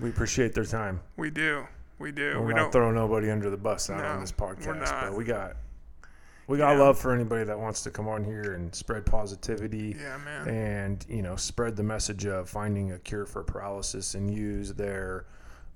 we 0.00 0.08
appreciate 0.10 0.54
their 0.54 0.64
time. 0.64 1.00
we 1.16 1.30
do, 1.30 1.66
we 2.00 2.10
do. 2.10 2.40
We're 2.40 2.46
we 2.46 2.54
not 2.54 2.60
don't. 2.62 2.72
throwing 2.72 2.94
nobody 2.96 3.30
under 3.30 3.48
the 3.48 3.56
bus 3.56 3.90
out 3.90 3.98
No, 4.00 4.06
on 4.06 4.20
this 4.22 4.34
we're 4.36 4.54
podcast, 4.56 4.80
not. 4.80 5.02
but 5.10 5.14
we 5.16 5.24
got 5.24 5.56
we 6.46 6.58
got 6.58 6.72
Yeah. 6.76 6.82
love 6.82 6.98
for 6.98 7.12
anybody 7.12 7.44
that 7.44 7.58
wants 7.58 7.82
to 7.82 7.90
come 7.90 8.08
on 8.08 8.24
here 8.24 8.54
and 8.54 8.74
spread 8.74 9.06
positivity 9.06 9.96
yeah, 10.00 10.16
man. 10.18 10.48
and 10.48 11.06
you 11.08 11.22
know 11.22 11.36
spread 11.36 11.76
the 11.76 11.82
message 11.82 12.26
of 12.26 12.48
finding 12.48 12.92
a 12.92 12.98
cure 12.98 13.26
for 13.26 13.42
paralysis 13.42 14.14
and 14.14 14.30
use 14.30 14.72
their 14.74 15.26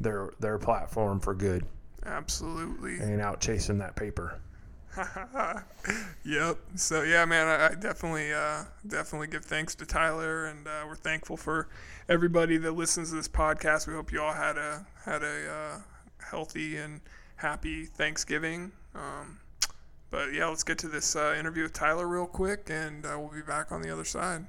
their 0.01 0.31
their 0.41 0.59
platform 0.59 1.21
for 1.21 1.35
good 1.35 1.65
Absolutely. 2.05 2.99
and 2.99 3.21
out 3.21 3.41
chasing 3.41 3.79
that 3.79 3.97
paper. 3.97 4.41
yep. 6.25 6.57
So 6.75 7.03
yeah, 7.03 7.25
man, 7.25 7.47
I, 7.47 7.67
I 7.69 7.75
definitely, 7.75 8.33
uh, 8.33 8.65
definitely 8.87 9.29
give 9.29 9.45
thanks 9.45 9.75
to 9.77 9.87
Tyler, 9.87 10.47
and 10.47 10.67
uh, 10.67 10.85
we're 10.87 10.95
thankful 10.97 11.37
for 11.37 11.69
everybody 12.09 12.57
that 12.59 12.73
listens 12.73 13.11
to 13.11 13.17
this 13.17 13.29
podcast. 13.29 13.87
We 13.87 13.95
hope 13.95 14.11
you 14.13 14.21
all 14.23 14.33
had 14.33 14.57
a 14.57 14.87
had 15.05 15.23
a 15.23 15.51
uh, 15.53 15.79
healthy 16.31 16.77
and 16.79 17.01
happy 17.37 17.85
Thanksgiving. 17.85 18.73
Um, 18.95 19.39
but 20.11 20.33
yeah, 20.33 20.49
let's 20.49 20.65
get 20.65 20.79
to 20.79 20.89
this 20.89 21.17
uh, 21.17 21.35
interview 21.39 21.65
with 21.65 21.73
Tyler 21.73 22.07
real 22.07 22.27
quick, 22.27 22.69
and 22.71 23.05
uh, 23.05 23.17
we'll 23.19 23.33
be 23.33 23.43
back 23.43 23.73
on 23.73 23.83
the 23.83 23.91
other 23.91 24.05
side. 24.05 24.47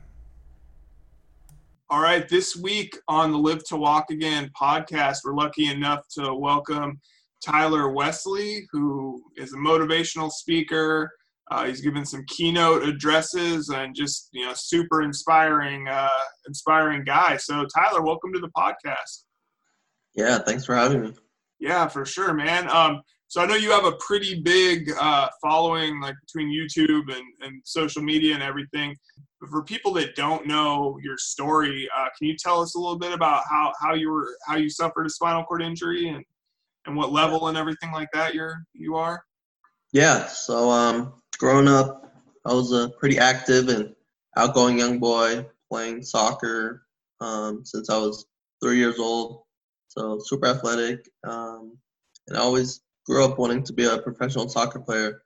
All 1.90 2.02
right, 2.02 2.30
this 2.30 2.56
week 2.56 2.98
on 3.08 3.32
the 3.32 3.38
Live 3.38 3.64
to 3.66 3.76
Walk 3.76 4.12
Again 4.12 4.52
podcast, 4.60 5.18
we're 5.26 5.34
lucky 5.34 5.68
enough 5.68 6.06
to 6.18 6.34
welcome 6.34 7.00
Tyler 7.44 7.90
Wesley, 7.90 8.68
who 8.72 9.24
is 9.38 9.54
a 9.54 9.58
motivational 9.58 10.32
speaker. 10.32 11.12
Uh, 11.52 11.66
he's 11.66 11.82
given 11.82 12.06
some 12.06 12.24
keynote 12.28 12.84
addresses 12.84 13.70
and 13.70 13.96
just 13.96 14.30
you 14.32 14.46
know 14.46 14.54
super 14.56 15.02
inspiring, 15.02 15.88
uh, 15.88 16.10
inspiring 16.48 17.04
guy. 17.04 17.38
So 17.38 17.66
Tyler, 17.76 18.04
welcome 18.04 18.32
to 18.34 18.40
the 18.40 18.52
podcast. 18.56 19.24
Yeah, 20.16 20.38
thanks 20.40 20.66
for 20.66 20.76
having 20.76 21.02
me. 21.02 21.14
Yeah, 21.60 21.88
for 21.88 22.06
sure, 22.06 22.34
man. 22.34 22.70
Um, 22.70 23.02
so 23.30 23.42
I 23.42 23.46
know 23.46 23.54
you 23.54 23.70
have 23.70 23.86
a 23.86 23.92
pretty 24.00 24.42
big 24.42 24.92
uh, 25.00 25.30
following, 25.40 26.02
like 26.02 26.16
between 26.20 26.50
YouTube 26.50 27.16
and, 27.16 27.24
and 27.42 27.62
social 27.64 28.02
media 28.02 28.34
and 28.34 28.42
everything. 28.42 28.96
But 29.40 29.52
for 29.52 29.64
people 29.64 29.94
that 29.94 30.16
don't 30.16 30.48
know 30.48 30.98
your 31.04 31.16
story, 31.16 31.88
uh, 31.96 32.08
can 32.18 32.28
you 32.28 32.36
tell 32.36 32.60
us 32.60 32.74
a 32.74 32.80
little 32.80 32.98
bit 32.98 33.14
about 33.14 33.44
how, 33.48 33.72
how 33.80 33.94
you 33.94 34.10
were 34.10 34.36
how 34.48 34.58
you 34.58 34.68
suffered 34.68 35.06
a 35.06 35.12
spinal 35.12 35.44
cord 35.44 35.62
injury 35.62 36.10
and, 36.10 36.26
and 36.88 36.96
what 36.96 37.12
level 37.12 37.50
and 37.50 37.58
everything 37.58 37.92
like 37.92 38.10
that 38.14 38.34
you're 38.34 38.64
you 38.74 38.96
are? 38.96 39.24
Yeah, 39.94 40.26
so 40.26 40.72
um, 40.72 41.14
growing 41.38 41.68
up, 41.68 42.12
I 42.48 42.54
was 42.54 42.72
a 42.72 42.90
pretty 43.00 43.20
active 43.20 43.70
and 43.70 43.94
outgoing 44.38 44.80
young 44.80 44.98
boy 44.98 45.46
playing 45.72 46.02
soccer 46.02 46.82
um, 47.22 47.64
since 47.64 47.92
I 47.92 47.98
was 47.98 48.26
three 48.60 48.78
years 48.78 48.98
old. 48.98 49.44
So 49.88 50.18
super 50.20 50.48
athletic, 50.48 51.08
um, 51.28 51.78
and 52.28 52.36
I 52.36 52.42
always 52.42 52.82
grew 53.06 53.26
up 53.26 53.38
wanting 53.38 53.64
to 53.64 53.74
be 53.74 53.86
a 53.86 53.98
professional 53.98 54.50
soccer 54.50 54.80
player, 54.80 55.24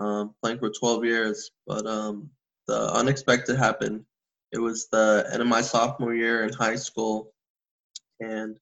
um, 0.00 0.34
playing 0.42 0.58
for 0.58 0.70
12 0.70 1.04
years. 1.04 1.50
But 1.66 1.86
um, 1.86 2.30
the 2.66 2.92
unexpected 2.92 3.56
happened. 3.56 4.04
It 4.52 4.58
was 4.58 4.88
the 4.90 5.28
end 5.32 5.42
of 5.42 5.48
my 5.48 5.62
sophomore 5.62 6.14
year 6.14 6.44
in 6.44 6.52
high 6.52 6.76
school, 6.76 7.32
and 8.20 8.56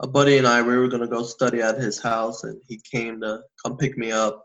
a 0.00 0.06
buddy 0.06 0.38
and 0.38 0.46
I 0.46 0.62
we 0.62 0.76
were 0.76 0.88
gonna 0.88 1.08
go 1.08 1.22
study 1.24 1.60
at 1.60 1.78
his 1.78 1.98
house, 2.00 2.44
and 2.44 2.60
he 2.68 2.80
came 2.90 3.20
to 3.20 3.42
come 3.62 3.76
pick 3.76 3.98
me 3.98 4.12
up 4.12 4.44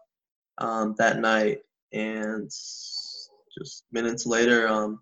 um, 0.57 0.95
that 0.97 1.19
night, 1.19 1.59
and 1.91 2.45
just 2.45 3.83
minutes 3.91 4.25
later, 4.25 4.67
um, 4.67 4.99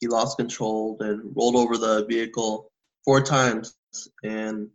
he 0.00 0.08
lost 0.08 0.36
control 0.36 0.96
and 1.00 1.32
rolled 1.36 1.56
over 1.56 1.76
the 1.76 2.04
vehicle 2.06 2.72
four 3.04 3.22
times, 3.22 3.76
and 4.24 4.68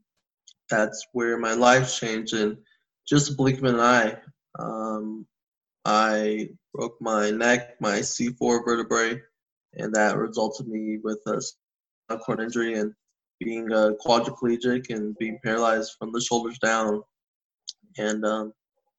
that's 0.69 1.05
where 1.11 1.37
my 1.37 1.53
life 1.53 1.93
changed 1.93 2.33
in 2.33 2.57
just 3.09 3.31
a 3.31 3.33
blink 3.33 3.57
of 3.57 3.63
an 3.63 3.79
eye. 3.79 4.15
Um, 4.59 5.25
I 5.83 6.49
broke 6.73 7.01
my 7.01 7.31
neck, 7.31 7.81
my 7.81 7.99
C4 7.99 8.63
vertebrae, 8.63 9.19
and 9.73 9.93
that 9.95 10.17
resulted 10.17 10.67
me 10.67 10.99
with 11.03 11.19
a 11.25 11.41
spinal 11.41 12.23
cord 12.23 12.39
injury 12.39 12.75
and 12.75 12.93
being 13.39 13.71
a 13.71 13.95
quadriplegic 14.05 14.89
and 14.89 15.17
being 15.17 15.39
paralyzed 15.43 15.95
from 15.97 16.11
the 16.11 16.21
shoulders 16.21 16.59
down. 16.59 17.01
And 17.97 18.23
um, 18.25 18.53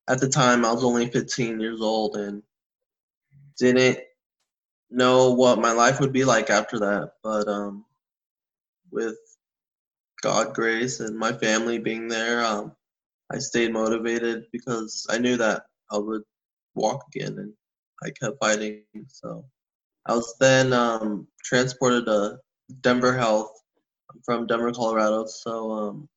at 0.09 0.21
the 0.21 0.29
time, 0.29 0.65
I 0.65 0.73
was 0.73 0.83
only 0.83 1.07
15 1.07 1.61
years 1.61 1.81
old 1.81 2.17
and 2.17 2.43
didn't 3.59 4.01
know 4.91 5.33
what 5.33 5.61
my 5.61 5.73
life 5.73 6.01
would 6.01 6.13
be 6.13 6.25
like 6.25 6.51
after 6.51 6.79
that. 6.81 7.13
But 7.23 7.47
um, 7.47 7.85
with 8.91 9.19
God 10.23 10.55
grace 10.55 10.99
and 11.01 11.17
my 11.17 11.33
family 11.33 11.79
being 11.79 12.09
there, 12.09 12.45
um, 12.45 12.73
I 13.33 13.39
stayed 13.39 13.73
motivated 13.73 14.45
because 14.53 15.07
I 15.11 15.19
knew 15.19 15.37
that 15.37 15.63
I 15.91 15.99
would 15.99 16.23
walk 16.75 17.05
again, 17.15 17.39
and 17.39 17.53
I 18.03 18.11
kept 18.11 18.39
fighting. 18.41 18.83
So 19.09 19.45
I 20.07 20.15
was 20.15 20.35
then 20.41 20.73
um, 20.73 21.29
transported 21.45 22.07
to 22.07 22.39
Denver 22.81 23.17
Health. 23.17 23.53
From 24.25 24.47
Denver, 24.47 24.73
Colorado. 24.73 25.27
So 25.27 25.71
um, 25.71 26.09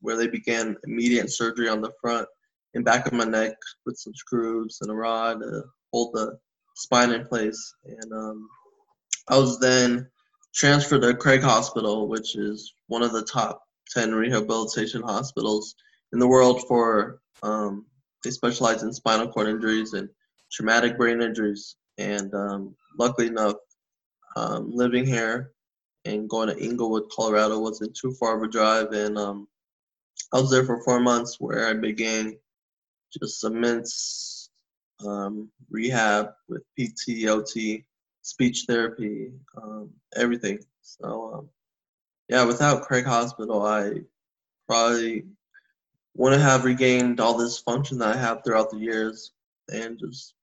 where 0.00 0.16
they 0.16 0.26
began 0.28 0.76
immediate 0.84 1.30
surgery 1.32 1.68
on 1.68 1.80
the 1.80 1.92
front 2.00 2.28
and 2.74 2.84
back 2.84 3.06
of 3.06 3.12
my 3.14 3.24
neck 3.24 3.54
with 3.86 3.96
some 3.96 4.14
screws 4.14 4.78
and 4.82 4.90
a 4.90 4.94
rod 4.94 5.40
to 5.40 5.62
hold 5.92 6.14
the 6.14 6.38
spine 6.76 7.12
in 7.12 7.26
place. 7.26 7.74
And 7.84 8.12
um, 8.12 8.48
I 9.28 9.38
was 9.38 9.58
then 9.60 10.08
transferred 10.54 11.02
to 11.02 11.14
Craig 11.14 11.42
Hospital, 11.42 12.08
which 12.08 12.36
is 12.36 12.74
one 12.86 13.02
of 13.02 13.12
the 13.12 13.24
top 13.24 13.62
10 13.94 14.14
rehabilitation 14.14 15.02
hospitals 15.02 15.74
in 16.12 16.18
the 16.18 16.26
world 16.26 16.66
for, 16.66 17.20
um, 17.42 17.86
they 18.24 18.30
specialize 18.30 18.82
in 18.82 18.92
spinal 18.92 19.28
cord 19.28 19.48
injuries 19.48 19.92
and 19.92 20.08
traumatic 20.50 20.96
brain 20.96 21.22
injuries. 21.22 21.76
And 21.98 22.32
um, 22.34 22.74
luckily 22.98 23.28
enough, 23.28 23.56
um, 24.36 24.70
living 24.72 25.04
here 25.04 25.52
and 26.04 26.28
going 26.28 26.48
to 26.48 26.60
Englewood, 26.60 27.10
Colorado 27.10 27.58
wasn't 27.58 27.96
too 27.96 28.12
far 28.12 28.36
of 28.36 28.42
a 28.42 28.48
drive. 28.48 28.92
And 28.92 29.18
um, 29.18 29.48
I 30.32 30.40
was 30.40 30.50
there 30.50 30.64
for 30.64 30.82
four 30.82 31.00
months 31.00 31.36
where 31.38 31.68
I 31.68 31.74
began 31.74 32.38
just 33.12 33.44
immense 33.44 34.50
um, 35.04 35.50
rehab 35.70 36.30
with 36.48 36.62
PT, 36.78 37.26
OT, 37.26 37.84
speech 38.22 38.64
therapy, 38.68 39.32
um, 39.56 39.90
everything. 40.16 40.58
So, 40.82 41.32
um, 41.34 41.48
yeah, 42.28 42.44
without 42.44 42.82
Craig 42.82 43.06
Hospital, 43.06 43.62
I 43.64 44.00
probably 44.68 45.24
wouldn't 46.18 46.42
have 46.42 46.64
regained 46.64 47.20
all 47.20 47.38
this 47.38 47.58
function 47.58 47.96
that 47.98 48.16
I 48.16 48.18
have 48.18 48.42
throughout 48.44 48.70
the 48.70 48.78
years 48.78 49.30
and 49.72 49.96
just 49.96 50.34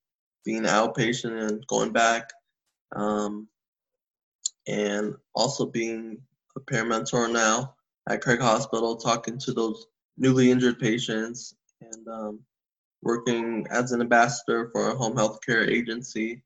being 0.42 0.62
outpatient 0.62 1.48
and 1.48 1.66
going 1.66 1.92
back. 1.92 2.30
Um, 2.96 3.46
and 4.66 5.14
also 5.34 5.66
being 5.66 6.18
a 6.56 6.60
peer 6.60 6.84
mentor 6.84 7.28
now 7.28 7.74
at 8.08 8.22
Craig 8.22 8.40
Hospital, 8.40 8.96
talking 8.96 9.38
to 9.38 9.52
those 9.52 9.86
newly 10.16 10.50
injured 10.50 10.78
patients 10.78 11.54
and 11.82 12.08
um, 12.08 12.40
working 13.02 13.66
as 13.70 13.92
an 13.92 14.00
ambassador 14.00 14.70
for 14.72 14.90
a 14.90 14.96
home 14.96 15.14
health 15.14 15.40
care 15.44 15.68
agency 15.68 16.42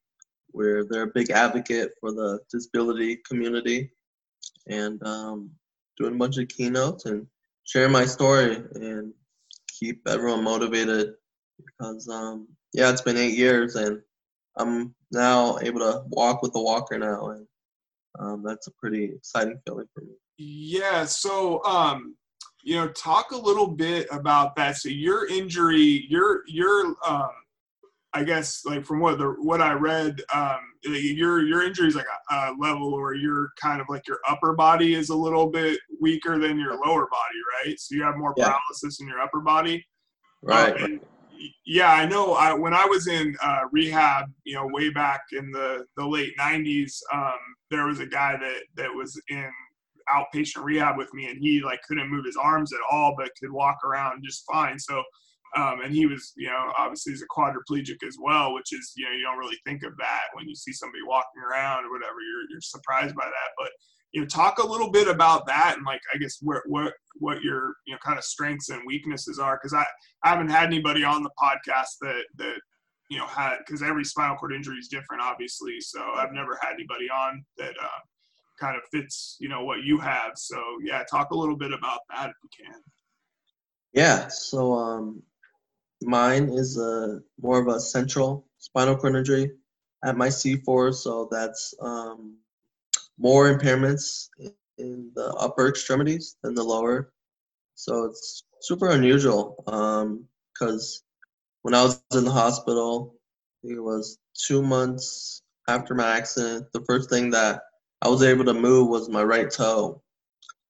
where 0.48 0.84
they're 0.84 1.04
a 1.04 1.14
big 1.14 1.30
advocate 1.30 1.92
for 2.00 2.10
the 2.10 2.40
disability 2.50 3.16
community 3.28 3.92
and 4.66 5.00
um, 5.06 5.50
doing 5.96 6.14
a 6.14 6.18
bunch 6.18 6.36
of 6.36 6.48
keynotes 6.48 7.06
and 7.06 7.28
sharing 7.62 7.92
my 7.92 8.04
story 8.04 8.56
and 8.74 9.12
keep 9.80 10.06
everyone 10.06 10.44
motivated 10.44 11.14
because 11.56 12.08
um, 12.08 12.46
yeah 12.74 12.90
it's 12.90 13.02
been 13.02 13.16
eight 13.16 13.36
years 13.36 13.76
and 13.76 14.00
i'm 14.58 14.94
now 15.12 15.58
able 15.62 15.80
to 15.80 16.02
walk 16.08 16.42
with 16.42 16.52
a 16.54 16.60
walker 16.60 16.98
now 16.98 17.30
and 17.30 17.46
um, 18.18 18.42
that's 18.44 18.66
a 18.66 18.72
pretty 18.72 19.04
exciting 19.04 19.58
feeling 19.66 19.86
for 19.94 20.02
me. 20.02 20.14
Yeah 20.36 21.04
so 21.04 21.64
um, 21.64 22.16
you 22.62 22.76
know 22.76 22.88
talk 22.88 23.30
a 23.30 23.36
little 23.36 23.68
bit 23.68 24.06
about 24.10 24.56
that. 24.56 24.76
So 24.76 24.88
your 24.88 25.28
injury 25.28 26.06
your 26.08 26.42
your 26.46 26.94
um, 27.06 27.30
I 28.12 28.24
guess 28.24 28.64
like 28.64 28.84
from 28.84 29.00
what 29.00 29.18
the 29.18 29.36
what 29.40 29.60
I 29.60 29.72
read, 29.72 30.20
um, 30.34 30.58
your 30.82 31.42
your 31.42 31.62
injury 31.62 31.88
is 31.88 31.94
like 31.94 32.06
a, 32.30 32.34
a, 32.34 32.54
level 32.58 32.92
where 32.92 33.14
you're 33.14 33.50
kind 33.60 33.80
of 33.80 33.86
like 33.88 34.06
your 34.08 34.18
upper 34.28 34.54
body 34.54 34.94
is 34.94 35.10
a 35.10 35.14
little 35.14 35.46
bit 35.46 35.78
weaker 36.00 36.38
than 36.38 36.58
your 36.58 36.74
lower 36.74 37.06
body, 37.10 37.38
right? 37.64 37.78
So 37.78 37.94
you 37.94 38.02
have 38.02 38.16
more 38.16 38.34
yeah. 38.36 38.46
paralysis 38.46 39.00
in 39.00 39.08
your 39.08 39.20
upper 39.20 39.40
body. 39.40 39.84
Right. 40.42 40.80
Um, 40.80 41.00
yeah, 41.64 41.92
I 41.92 42.06
know. 42.06 42.34
I, 42.34 42.52
when 42.52 42.74
I 42.74 42.84
was 42.84 43.06
in 43.08 43.34
uh, 43.42 43.62
rehab, 43.72 44.26
you 44.44 44.54
know, 44.54 44.66
way 44.66 44.90
back 44.90 45.22
in 45.32 45.50
the 45.50 45.86
the 45.96 46.06
late 46.06 46.32
'90s, 46.38 46.98
um, 47.12 47.38
there 47.70 47.86
was 47.86 48.00
a 48.00 48.06
guy 48.06 48.36
that 48.36 48.62
that 48.76 48.90
was 48.94 49.20
in 49.28 49.50
outpatient 50.08 50.64
rehab 50.64 50.96
with 50.96 51.12
me, 51.14 51.26
and 51.26 51.38
he 51.38 51.62
like 51.62 51.80
couldn't 51.82 52.10
move 52.10 52.24
his 52.24 52.36
arms 52.36 52.72
at 52.72 52.80
all, 52.90 53.14
but 53.16 53.30
could 53.38 53.52
walk 53.52 53.78
around 53.84 54.22
just 54.24 54.44
fine. 54.50 54.78
So 54.78 55.02
um, 55.56 55.80
and 55.82 55.92
he 55.92 56.06
was, 56.06 56.32
you 56.36 56.46
know, 56.46 56.72
obviously 56.78 57.12
he's 57.12 57.22
a 57.22 57.26
quadriplegic 57.26 58.06
as 58.06 58.16
well, 58.20 58.54
which 58.54 58.72
is, 58.72 58.92
you 58.96 59.04
know, 59.04 59.12
you 59.12 59.22
don't 59.22 59.38
really 59.38 59.58
think 59.66 59.82
of 59.82 59.96
that 59.98 60.30
when 60.34 60.48
you 60.48 60.54
see 60.54 60.72
somebody 60.72 61.02
walking 61.06 61.42
around 61.42 61.84
or 61.84 61.90
whatever. 61.90 62.20
You're 62.20 62.50
you're 62.50 62.60
surprised 62.60 63.16
by 63.16 63.24
that, 63.24 63.50
but 63.58 63.70
you 64.12 64.20
know, 64.20 64.26
talk 64.26 64.58
a 64.58 64.66
little 64.66 64.90
bit 64.90 65.08
about 65.08 65.46
that 65.46 65.74
and 65.76 65.86
like 65.86 66.00
I 66.14 66.18
guess 66.18 66.38
where 66.40 66.62
what 66.66 66.92
what 67.18 67.42
your 67.42 67.74
you 67.86 67.94
know 67.94 67.98
kind 68.04 68.18
of 68.18 68.24
strengths 68.24 68.68
and 68.68 68.82
weaknesses 68.86 69.38
are 69.38 69.58
because 69.60 69.74
I 69.74 69.84
I 70.22 70.30
haven't 70.30 70.50
had 70.50 70.64
anybody 70.64 71.02
on 71.02 71.22
the 71.22 71.30
podcast 71.40 71.98
that 72.02 72.24
that 72.36 72.56
you 73.08 73.18
know 73.18 73.26
had 73.26 73.58
because 73.58 73.82
every 73.82 74.04
spinal 74.04 74.36
cord 74.36 74.52
injury 74.52 74.76
is 74.76 74.88
different, 74.88 75.22
obviously. 75.22 75.80
So 75.80 76.00
I've 76.14 76.32
never 76.32 76.58
had 76.62 76.74
anybody 76.74 77.08
on 77.10 77.44
that 77.58 77.74
uh, 77.82 78.00
kind 78.60 78.76
of 78.76 78.82
fits 78.92 79.36
you 79.40 79.48
know 79.48 79.64
what 79.64 79.82
you 79.82 79.98
have. 79.98 80.32
So 80.36 80.62
yeah, 80.84 81.02
talk 81.10 81.30
a 81.32 81.36
little 81.36 81.56
bit 81.56 81.72
about 81.72 82.00
that 82.10 82.30
if 82.30 82.36
you 82.42 82.64
can. 82.64 82.80
Yeah. 83.92 84.28
So 84.28 84.72
um, 84.72 85.22
Mine 86.02 86.48
is 86.48 86.78
a 86.78 87.20
more 87.40 87.60
of 87.60 87.68
a 87.68 87.80
central 87.80 88.46
spinal 88.58 88.96
cord 88.96 89.16
injury 89.16 89.52
at 90.04 90.16
my 90.16 90.28
C4, 90.28 90.94
so 90.94 91.28
that's 91.30 91.74
um, 91.80 92.38
more 93.18 93.54
impairments 93.54 94.28
in 94.78 95.10
the 95.14 95.34
upper 95.38 95.68
extremities 95.68 96.36
than 96.42 96.54
the 96.54 96.62
lower. 96.62 97.12
So 97.74 98.04
it's 98.04 98.44
super 98.62 98.90
unusual 98.90 99.56
because 99.64 101.02
um, 101.02 101.06
when 101.62 101.74
I 101.74 101.82
was 101.82 102.02
in 102.14 102.24
the 102.24 102.30
hospital, 102.30 103.14
it 103.62 103.82
was 103.82 104.18
two 104.34 104.62
months 104.62 105.42
after 105.68 105.94
my 105.94 106.16
accident. 106.16 106.66
The 106.72 106.84
first 106.86 107.10
thing 107.10 107.30
that 107.30 107.62
I 108.02 108.08
was 108.08 108.22
able 108.22 108.44
to 108.46 108.54
move 108.54 108.88
was 108.88 109.08
my 109.08 109.22
right 109.22 109.50
toe. 109.50 110.02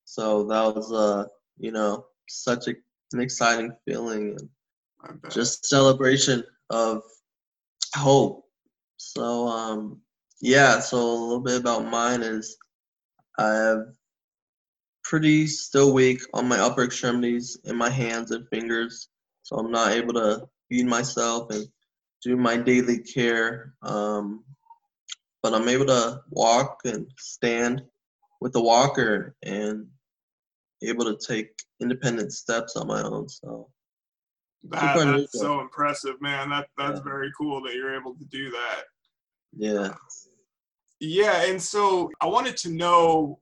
So 0.05 0.45
that 0.45 0.75
was, 0.75 0.93
uh, 0.93 1.27
you 1.59 1.71
know, 1.71 2.07
such 2.29 2.67
a, 2.67 2.75
an 3.13 3.21
exciting 3.21 3.73
feeling. 3.87 4.37
And 4.39 4.49
just 5.31 5.67
celebration 5.67 6.45
of 6.71 7.03
hope. 7.95 8.45
So 8.97 9.49
um, 9.49 10.01
yeah, 10.41 10.81
so 10.81 10.99
a 10.99 11.01
little 11.01 11.41
bit 11.41 11.61
about 11.61 11.91
mine 11.91 12.23
is 12.23 12.57
I 13.39 13.49
have 13.49 13.87
pretty 15.05 15.47
still 15.47 15.93
weak 15.93 16.21
on 16.35 16.49
my 16.49 16.59
upper 16.59 16.85
extremities 16.85 17.59
in 17.65 17.77
my 17.77 17.91
hands 17.91 18.31
and 18.31 18.49
fingers, 18.49 19.09
so 19.43 19.57
I'm 19.57 19.71
not 19.71 19.93
able 19.93 20.15
to 20.15 20.47
feed 20.69 20.87
myself 20.87 21.51
and 21.51 21.67
do 22.23 22.37
my 22.37 22.57
daily 22.57 22.99
care. 22.99 23.75
Um, 23.83 24.45
but 25.43 25.55
I'm 25.55 25.69
able 25.69 25.87
to 25.87 26.21
walk 26.31 26.81
and 26.85 27.07
stand 27.19 27.83
with 28.41 28.53
the 28.53 28.63
walker 28.63 29.35
and 29.43 29.87
able 30.83 31.05
to 31.05 31.17
take 31.17 31.49
independent 31.81 32.33
steps 32.33 32.77
on 32.77 32.87
my 32.87 33.03
own. 33.03 33.29
So 33.29 33.71
that, 34.65 34.97
that's 34.97 35.39
so 35.39 35.61
impressive, 35.61 36.21
man. 36.21 36.51
That 36.51 36.69
that's 36.77 36.99
yeah. 36.99 37.05
very 37.05 37.31
cool 37.39 37.63
that 37.63 37.75
you're 37.75 37.95
able 37.99 38.15
to 38.15 38.25
do 38.27 38.51
that. 38.51 38.83
Yeah. 39.57 39.95
Yeah, 41.01 41.45
and 41.45 41.61
so 41.61 42.11
I 42.21 42.27
wanted 42.27 42.59
to 42.59 42.71
know 42.71 43.41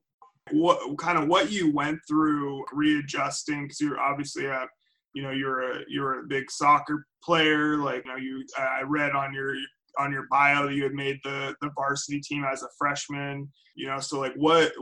what 0.53 0.97
kind 0.99 1.19
of 1.19 1.29
what 1.29 1.51
you 1.51 1.73
went 1.73 1.99
through 2.07 2.65
readjusting 2.73 3.65
because 3.65 3.81
you're 3.81 4.01
obviously 4.01 4.47
a 4.47 4.67
you 5.15 5.23
know 5.23 5.31
you're 5.31 5.73
a 5.73 5.85
you're 5.89 6.21
a 6.21 6.27
big 6.27 6.51
soccer 6.51 7.07
player 7.23 7.77
like 7.77 8.05
you 8.05 8.11
know 8.11 8.17
you 8.17 8.45
I 8.57 8.83
read 8.87 9.13
on 9.13 9.35
your 9.35 9.55
on 9.99 10.13
your 10.13 10.27
bio 10.31 10.67
that 10.67 10.75
you 10.75 10.85
had 10.85 10.93
made 10.93 11.19
the 11.25 11.55
the 11.61 11.71
varsity 11.75 12.21
team 12.21 12.45
as 12.45 12.63
a 12.63 12.69
freshman 12.79 13.51
you 13.75 13.89
know 13.89 13.99
so 13.99 14.21
like 14.21 14.35
what 14.37 14.73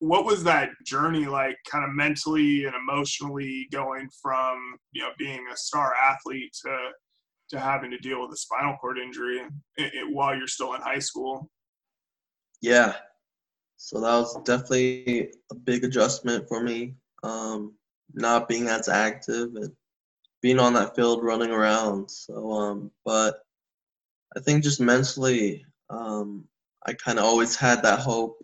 what 0.00 0.24
was 0.24 0.44
that 0.44 0.70
journey 0.84 1.26
like 1.26 1.56
kind 1.70 1.84
of 1.84 1.90
mentally 1.94 2.64
and 2.64 2.74
emotionally 2.74 3.66
going 3.72 4.08
from 4.22 4.76
you 4.92 5.02
know 5.02 5.10
being 5.18 5.46
a 5.52 5.56
star 5.56 5.94
athlete 5.94 6.54
to 6.64 6.90
to 7.48 7.60
having 7.60 7.90
to 7.90 7.98
deal 7.98 8.20
with 8.20 8.32
a 8.32 8.36
spinal 8.36 8.76
cord 8.80 8.98
injury 8.98 9.38
it, 9.76 9.94
it, 9.94 10.12
while 10.12 10.36
you're 10.36 10.48
still 10.48 10.74
in 10.74 10.80
high 10.80 10.98
school? 10.98 11.48
Yeah. 12.60 12.94
So 13.76 14.00
that 14.00 14.16
was 14.16 14.36
definitely 14.44 15.32
a 15.52 15.54
big 15.54 15.84
adjustment 15.84 16.48
for 16.48 16.62
me 16.62 16.96
um, 17.22 17.74
not 18.14 18.48
being 18.48 18.68
as 18.68 18.88
active 18.88 19.54
and 19.54 19.70
being 20.42 20.58
on 20.58 20.74
that 20.74 20.96
field 20.96 21.22
running 21.22 21.50
around. 21.50 22.10
So 22.10 22.50
um, 22.52 22.90
but 23.04 23.36
i 24.36 24.40
think 24.40 24.62
just 24.62 24.80
mentally 24.80 25.64
um, 25.90 26.44
i 26.86 26.92
kind 26.92 27.18
of 27.18 27.24
always 27.24 27.56
had 27.56 27.82
that 27.82 28.00
hope 28.00 28.38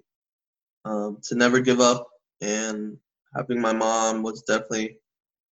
um, 0.85 1.19
to 1.25 1.35
never 1.35 1.61
give 1.61 1.81
up. 1.81 2.09
And 2.41 2.99
having 3.37 3.61
my 3.61 3.73
mom 3.73 4.23
was 4.23 4.43
definitely 4.43 4.99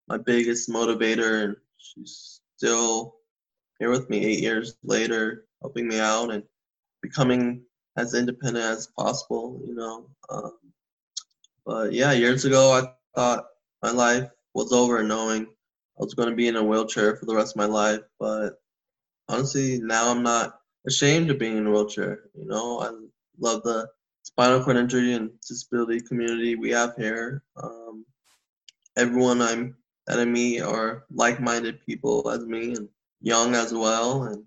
my 0.08 0.18
biggest 0.18 0.68
motivator, 0.68 1.44
and 1.44 1.56
she's 1.78 2.40
still 2.56 3.16
here 3.78 3.90
with 3.90 4.10
me 4.10 4.24
eight 4.24 4.40
years 4.40 4.76
later, 4.82 5.46
helping 5.62 5.88
me 5.88 6.00
out 6.00 6.30
and 6.30 6.42
becoming 7.02 7.62
as 7.96 8.14
independent 8.14 8.64
as 8.64 8.88
possible. 8.98 9.60
You 9.66 9.74
know. 9.74 10.10
Um, 10.28 10.58
but 11.64 11.92
yeah, 11.92 12.12
years 12.12 12.44
ago 12.44 12.72
I 12.72 12.92
thought 13.14 13.44
my 13.82 13.90
life 13.92 14.28
was 14.54 14.72
over, 14.72 15.02
knowing 15.02 15.44
I 15.44 16.04
was 16.04 16.14
going 16.14 16.30
to 16.30 16.34
be 16.34 16.48
in 16.48 16.56
a 16.56 16.64
wheelchair 16.64 17.16
for 17.16 17.26
the 17.26 17.34
rest 17.34 17.54
of 17.54 17.58
my 17.58 17.66
life. 17.66 18.00
But 18.18 18.60
honestly, 19.28 19.80
now 19.80 20.10
I'm 20.10 20.22
not 20.22 20.58
ashamed 20.86 21.30
of 21.30 21.38
being 21.38 21.56
in 21.56 21.66
a 21.66 21.70
wheelchair. 21.70 22.24
You 22.34 22.46
know, 22.46 22.80
I 22.80 22.90
love 23.38 23.62
the 23.62 23.88
spinal 24.22 24.62
cord 24.62 24.76
injury 24.76 25.14
and 25.14 25.30
disability 25.46 26.00
community 26.00 26.56
we 26.56 26.70
have 26.70 26.94
here. 26.96 27.42
Um, 27.62 28.04
everyone 28.96 29.40
I'm 29.42 29.76
that 30.06 30.18
I 30.18 30.24
meet 30.24 30.60
are 30.60 31.04
like-minded 31.10 31.84
people 31.86 32.28
as 32.30 32.44
me 32.44 32.74
and 32.74 32.88
young 33.20 33.54
as 33.54 33.72
well, 33.72 34.24
and 34.24 34.44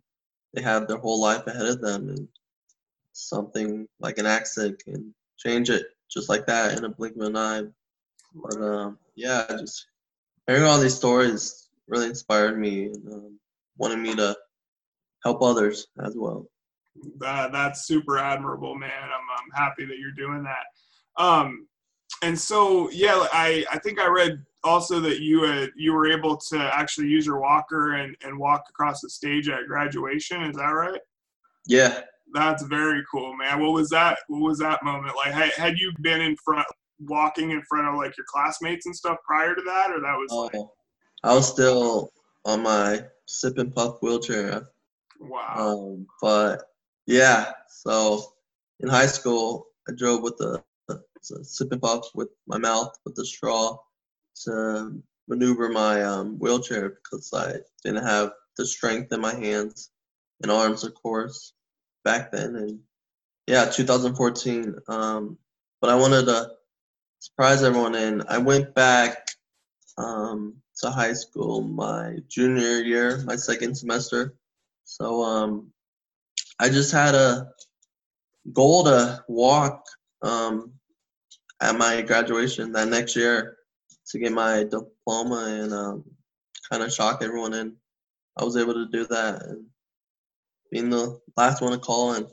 they 0.54 0.62
have 0.62 0.88
their 0.88 0.98
whole 0.98 1.22
life 1.22 1.48
ahead 1.48 1.68
of 1.68 1.82
them. 1.82 2.10
And 2.10 2.28
something 3.14 3.88
like 4.00 4.18
an 4.18 4.26
accident 4.26 4.84
can 4.84 5.14
change 5.38 5.70
it 5.70 5.86
just 6.10 6.30
like 6.30 6.46
that 6.46 6.78
in 6.78 6.86
a 6.86 6.90
blink 6.90 7.16
of 7.16 7.24
an 7.24 7.38
eye. 7.38 7.64
But 8.36 8.62
um, 8.62 8.98
yeah, 9.16 9.46
just 9.50 9.88
hearing 10.48 10.64
all 10.64 10.80
these 10.80 10.96
stories 10.96 11.70
really 11.88 12.08
inspired 12.08 12.60
me 12.60 12.86
and 12.86 13.14
um, 13.14 13.40
wanted 13.78 14.00
me 14.00 14.16
to 14.16 14.36
help 15.24 15.42
others 15.42 15.88
as 16.04 16.16
well. 16.16 16.48
That, 17.20 17.52
that's 17.52 17.86
super 17.86 18.18
admirable, 18.18 18.76
man. 18.76 18.92
I'm, 19.04 19.10
I'm 19.12 19.52
happy 19.54 19.86
that 19.86 19.98
you're 19.98 20.12
doing 20.12 20.44
that. 20.44 21.24
Um, 21.24 21.68
and 22.22 22.40
so, 22.40 22.90
yeah, 22.92 23.28
I, 23.34 23.66
I 23.72 23.80
think 23.80 24.00
I 24.00 24.08
read 24.08 24.44
also 24.64 25.00
that 25.02 25.20
you 25.20 25.44
had, 25.44 25.72
you 25.76 25.94
were 25.94 26.10
able 26.12 26.38
to 26.38 26.58
actually 26.74 27.08
use 27.08 27.26
your 27.26 27.40
walker 27.40 27.94
and, 27.96 28.16
and 28.24 28.38
walk 28.38 28.64
across 28.70 29.02
the 29.02 29.10
stage 29.10 29.50
at 29.50 29.68
graduation. 29.68 30.44
Is 30.44 30.56
that 30.56 30.68
right? 30.70 31.02
Yeah. 31.68 32.02
That's 32.34 32.64
very 32.64 33.04
cool, 33.12 33.36
man. 33.36 33.60
What 33.62 33.74
was 33.74 33.90
that? 33.90 34.20
What 34.28 34.42
was 34.42 34.60
that 34.60 34.84
moment 34.84 35.16
like? 35.16 35.34
Had, 35.34 35.52
had 35.52 35.78
you 35.78 35.92
been 36.02 36.22
in 36.22 36.36
front, 36.38 36.66
walking 37.00 37.52
in 37.52 37.62
front 37.64 37.88
of 37.88 37.96
like 37.96 38.16
your 38.18 38.26
classmates 38.28 38.86
and 38.86 38.96
stuff 38.96 39.18
prior 39.26 39.54
to 39.54 39.62
that, 39.62 39.92
or 39.92 40.00
that 40.00 40.16
was 40.16 40.30
Oh, 40.32 40.44
like, 40.44 40.56
I 41.24 41.34
was 41.36 41.48
still 41.48 42.12
on 42.46 42.64
my 42.64 43.04
sip 43.28 43.58
and 43.58 43.74
puff 43.74 43.98
wheelchair. 44.02 44.68
wow, 45.20 45.54
Um, 45.58 46.08
but 46.22 46.64
yeah, 47.06 47.52
so 47.68 48.34
in 48.80 48.90
high 48.90 49.08
school, 49.08 49.68
I 49.88 49.94
drove 49.94 50.22
with 50.22 50.38
the, 50.38 50.64
the 50.88 51.04
sip 51.44 51.72
and 51.72 51.82
puff 51.82 52.08
with 52.16 52.30
my 52.48 52.58
mouth 52.58 52.96
with 53.06 53.16
the 53.16 53.26
straw 53.26 53.78
to 54.44 55.02
maneuver 55.28 55.70
my 55.70 56.04
um, 56.04 56.38
wheelchair 56.40 56.90
because 56.90 57.32
I 57.34 57.56
didn't 57.84 58.06
have 58.06 58.32
the 58.58 58.66
strength 58.66 59.12
in 59.12 59.22
my 59.22 59.34
hands 59.34 59.90
and 60.42 60.52
arms, 60.52 60.84
of 60.84 60.94
course, 60.96 61.54
back 62.04 62.32
then. 62.32 62.56
And 62.56 62.80
yeah, 63.48 63.66
2014. 63.66 64.76
Um, 64.88 65.38
but 65.82 65.90
I 65.90 65.96
wanted 65.96 66.26
to 66.26 66.52
surprise 67.20 67.64
everyone, 67.64 67.96
and 67.96 68.24
I 68.30 68.38
went 68.38 68.74
back 68.74 69.28
um, 69.98 70.56
to 70.82 70.90
high 70.90 71.14
school 71.14 71.62
my 71.62 72.18
junior 72.28 72.82
year, 72.82 73.22
my 73.26 73.36
second 73.36 73.76
semester. 73.76 74.36
So 74.86 75.24
um, 75.24 75.72
I 76.60 76.70
just 76.70 76.92
had 76.92 77.16
a 77.16 77.50
goal 78.52 78.84
to 78.86 79.24
walk 79.28 79.86
um, 80.22 80.74
at 81.62 81.78
my 81.78 82.02
graduation 82.02 82.72
that 82.74 82.88
next 82.88 83.16
year 83.16 83.58
to 84.08 84.20
get 84.20 84.32
my 84.32 84.64
diploma 84.64 85.60
and 85.62 85.74
um, 85.74 86.04
kind 86.70 86.84
of 86.84 86.94
shock 86.94 87.22
everyone. 87.22 87.54
And 87.54 87.74
I 88.38 88.44
was 88.44 88.58
able 88.58 88.74
to 88.74 88.88
do 88.92 89.06
that 89.08 89.44
and 89.44 89.66
being 90.72 90.90
the 90.90 91.20
last 91.38 91.62
one 91.62 91.72
to 91.72 91.78
call 91.78 92.14
and 92.14 92.28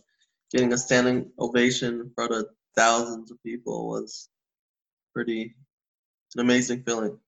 getting 0.53 0.73
a 0.73 0.79
standing 0.79 1.31
ovation 1.39 2.01
in 2.01 2.11
front 2.15 2.33
of 2.33 2.47
thousands 2.77 3.31
of 3.31 3.43
people 3.43 3.89
was 3.89 4.29
pretty 5.15 5.55
an 6.37 6.41
amazing 6.41 6.83
feeling. 6.85 7.19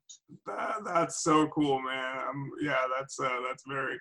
that, 0.46 0.76
that's 0.84 1.22
so 1.22 1.48
cool, 1.48 1.80
man. 1.80 2.18
Um, 2.28 2.50
yeah, 2.60 2.82
that's 2.96 3.18
uh, 3.18 3.40
that's 3.48 3.64
very, 3.66 3.98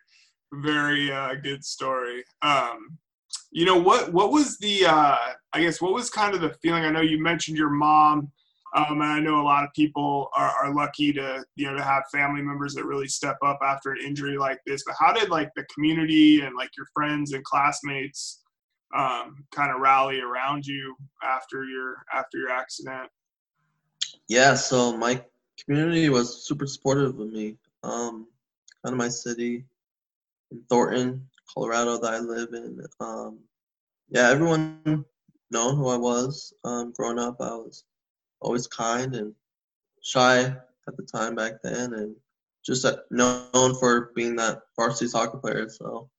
very 0.51 1.12
uh, 1.12 1.36
good 1.36 1.63
story. 1.63 2.24
Um, 2.41 2.98
you 3.51 3.65
know 3.65 3.77
what? 3.77 4.12
What 4.13 4.31
was 4.31 4.58
the? 4.58 4.86
Uh, 4.86 5.17
I 5.53 5.62
guess 5.62 5.81
what 5.81 5.93
was 5.93 6.10
kind 6.10 6.34
of 6.34 6.41
the 6.41 6.53
feeling? 6.62 6.84
I 6.84 6.89
know 6.89 7.01
you 7.01 7.22
mentioned 7.22 7.58
your 7.58 7.70
mom, 7.70 8.31
um, 8.75 9.01
and 9.01 9.03
I 9.03 9.20
know 9.20 9.41
a 9.41 9.43
lot 9.43 9.63
of 9.63 9.70
people 9.74 10.29
are, 10.36 10.50
are 10.50 10.74
lucky 10.74 11.12
to 11.13 11.44
you 11.55 11.68
know 11.68 11.75
to 11.75 11.83
have 11.83 12.03
family 12.11 12.42
members 12.42 12.74
that 12.75 12.85
really 12.85 13.07
step 13.07 13.37
up 13.46 13.59
after 13.61 13.92
an 13.92 14.00
injury 14.05 14.37
like 14.37 14.59
this. 14.66 14.83
But 14.85 14.96
how 15.00 15.11
did 15.14 15.29
like 15.29 15.50
the 15.55 15.66
community 15.74 16.42
and 16.42 16.55
like 16.55 16.70
your 16.77 16.87
friends 16.94 17.33
and 17.33 17.44
classmates 17.44 18.42
um, 18.96 19.46
kind 19.51 19.72
of 19.72 19.81
rally 19.81 20.22
around 20.22 20.66
you 20.66 20.96
after 21.24 21.66
your 21.66 22.03
after 22.14 22.37
your 22.37 22.50
accident? 22.50 23.09
Yeah, 24.27 24.55
so 24.55 24.96
my 24.96 25.22
community 25.66 26.07
was 26.09 26.46
super 26.46 26.66
supportive 26.66 27.20
of 27.20 27.31
me. 27.31 27.57
Um, 27.83 28.27
kind 28.83 28.94
of 28.94 28.98
my 28.98 29.09
city 29.09 29.66
in 30.51 30.64
Thornton, 30.70 31.27
Colorado 31.53 31.98
that 32.00 32.14
I 32.14 32.20
live 32.20 32.50
in. 32.53 32.79
Um, 33.00 33.40
yeah, 34.09 34.29
everyone 34.29 35.05
known 35.50 35.75
who 35.75 35.90
I 35.90 35.98
was. 35.98 36.53
Um, 36.64 36.94
growing 36.96 37.20
up, 37.20 37.37
I 37.40 37.51
was 37.51 37.83
always 38.42 38.68
kind 38.68 39.16
and 39.16 39.33
shy 40.03 40.40
at 40.42 40.98
the 40.98 41.03
time 41.03 41.35
back 41.35 41.61
then, 41.64 41.94
and 41.94 42.16
just 42.66 42.85
uh, 42.85 42.98
known 43.09 43.75
for 43.79 44.11
being 44.16 44.35
that 44.35 44.61
varsity 44.75 45.07
soccer 45.07 45.37
player. 45.37 45.70
So 45.70 46.09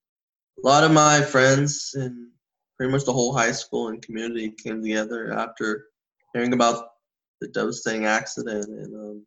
a 0.63 0.67
lot 0.67 0.85
of 0.85 0.93
my 0.93 1.21
friends 1.23 1.95
and 1.95 2.29
pretty 2.77 2.93
much 2.93 3.05
the 3.05 3.13
whole 3.13 3.35
high 3.35 3.53
school 3.53 3.89
and 3.89 4.03
community 4.03 4.51
came 4.51 4.83
together 4.83 5.33
after 5.33 5.87
hearing 6.33 6.53
about 6.53 6.89
the 7.41 7.49
devastating 7.49 8.07
accident 8.07 8.67
and 8.67 8.95
um, 8.95 9.27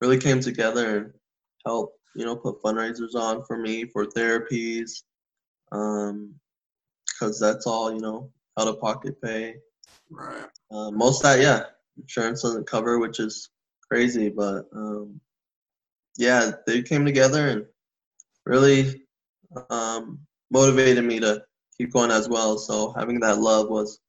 really 0.00 0.18
came 0.18 0.40
together 0.40 0.98
and 0.98 1.12
helped 1.64 1.95
you 2.16 2.24
know 2.24 2.36
put 2.36 2.62
fundraisers 2.62 3.14
on 3.14 3.44
for 3.44 3.58
me 3.58 3.84
for 3.84 4.06
therapies 4.06 5.02
um, 5.72 6.34
because 7.06 7.38
that's 7.38 7.66
all 7.66 7.92
you 7.92 8.00
know 8.00 8.30
out 8.58 8.68
of 8.68 8.80
pocket 8.80 9.20
pay. 9.22 9.56
Right. 10.10 10.46
uh, 10.70 10.90
most 10.90 11.24
of 11.24 11.30
that 11.30 11.40
yeah 11.40 11.64
insurance 11.98 12.42
doesn't 12.42 12.66
cover 12.66 12.98
which 12.98 13.18
is 13.18 13.50
crazy 13.90 14.28
but 14.28 14.66
um, 14.74 15.20
yeah 16.16 16.52
they 16.66 16.82
came 16.82 17.04
together 17.04 17.48
and 17.48 17.66
really 18.44 19.02
um, 19.70 20.20
motivated 20.50 21.04
me 21.04 21.20
to 21.20 21.42
keep 21.76 21.92
going 21.92 22.10
as 22.10 22.28
well. 22.28 22.58
So 22.58 22.92
having 22.92 23.20
that 23.20 23.38
love 23.38 23.68
was 23.68 24.00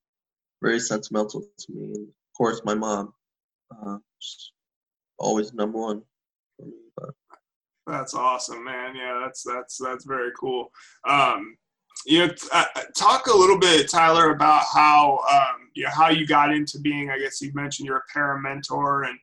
very 0.62 0.80
sentimental 0.80 1.42
to 1.42 1.74
me. 1.74 1.84
And 1.86 2.08
of 2.08 2.38
course 2.38 2.62
my 2.64 2.76
mom 2.76 3.14
uh, 3.72 3.98
always 5.20 5.54
number 5.54 5.78
one. 5.80 5.98
for 5.98 5.98
me 5.98 6.06
but 6.06 6.17
That's 7.88 8.14
awesome, 8.14 8.66
man. 8.66 8.96
Yeah, 8.96 9.20
that's 9.24 9.44
that's 9.44 9.78
that's 9.78 10.06
very 10.06 10.32
cool. 10.38 10.72
Um, 11.08 11.56
you 12.06 12.20
know, 12.20 12.28
t- 12.28 12.48
uh, 12.52 12.66
talk 12.96 13.28
a 13.28 13.36
little 13.36 13.58
bit, 13.58 13.90
Tyler, 13.90 14.32
about 14.32 14.64
how 14.74 15.20
um, 15.32 15.70
you 15.74 15.84
know 15.86 15.90
how 15.92 16.10
you 16.10 16.28
got 16.28 16.54
into 16.54 16.80
being. 16.80 17.10
I 17.10 17.18
guess 17.18 17.42
you 17.42 17.52
mentioned 17.54 17.88
you're 17.88 17.98
a 17.98 18.14
para 18.14 18.42
mentor, 18.42 19.04
and 19.04 19.18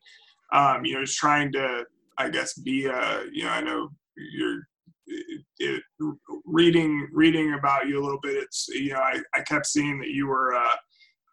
um, 0.52 0.84
you 0.84 0.94
know, 0.94 1.04
just 1.04 1.18
trying 1.18 1.52
to, 1.52 1.84
I 2.16 2.30
guess, 2.30 2.54
be 2.54 2.86
a. 2.86 3.24
You 3.30 3.44
know, 3.44 3.50
I 3.50 3.60
know 3.60 3.90
you're 4.16 4.62
it, 5.06 5.42
it, 5.58 5.82
reading 6.46 7.08
reading 7.12 7.54
about 7.54 7.86
you 7.86 8.00
a 8.00 8.04
little 8.04 8.20
bit. 8.20 8.36
It's 8.36 8.68
you 8.68 8.92
know, 8.92 9.00
I, 9.00 9.20
I 9.34 9.42
kept 9.42 9.66
seeing 9.66 9.98
that 10.00 10.10
you 10.10 10.26
were. 10.26 10.54
Uh, 10.54 10.76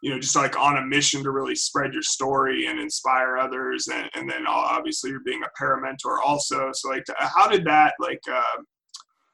you 0.02 0.10
know, 0.10 0.20
just 0.20 0.36
like 0.36 0.58
on 0.58 0.78
a 0.78 0.86
mission 0.86 1.24
to 1.24 1.32
really 1.32 1.56
spread 1.56 1.94
your 1.94 2.02
story 2.02 2.68
and 2.68 2.80
inspire 2.80 3.38
others, 3.38 3.88
and, 3.88 4.10
and 4.16 4.30
then 4.30 4.48
obviously 4.48 5.12
you're 5.12 5.20
being 5.20 5.44
a 5.44 5.50
para 5.58 5.82
mentor 5.82 6.22
also. 6.22 6.72
So 6.74 6.90
like, 6.90 7.06
how 7.18 7.48
did 7.48 7.66
that 7.66 7.94
like, 8.00 8.22
uh, 8.32 8.62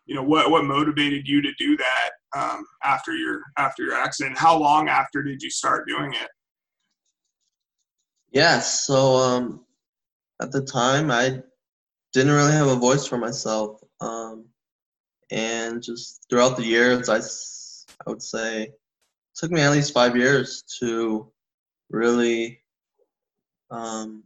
you 0.05 0.15
know, 0.15 0.23
what 0.23 0.51
what 0.51 0.65
motivated 0.65 1.27
you 1.27 1.41
to 1.41 1.51
do 1.57 1.77
that 1.77 2.09
um, 2.37 2.65
after 2.83 3.15
your 3.15 3.41
after 3.57 3.83
your 3.83 3.95
accident? 3.95 4.37
How 4.37 4.57
long 4.57 4.89
after 4.89 5.23
did 5.23 5.41
you 5.41 5.49
start 5.49 5.87
doing 5.87 6.13
it? 6.13 6.29
yeah 8.31 8.59
so 8.59 9.15
um, 9.15 9.65
at 10.41 10.51
the 10.51 10.61
time 10.61 11.11
i 11.11 11.41
didn't 12.13 12.33
really 12.33 12.51
have 12.51 12.67
a 12.67 12.75
voice 12.75 13.07
for 13.07 13.17
myself 13.17 13.81
um, 14.01 14.45
and 15.31 15.81
just 15.81 16.25
throughout 16.29 16.57
the 16.57 16.65
years 16.65 17.09
i 17.09 17.17
i 17.17 18.09
would 18.09 18.21
say 18.21 18.71
took 19.37 19.51
me 19.51 19.61
at 19.61 19.71
least 19.71 19.93
five 19.93 20.17
years 20.17 20.63
to 20.79 21.31
really 21.89 22.59
um, 23.69 24.23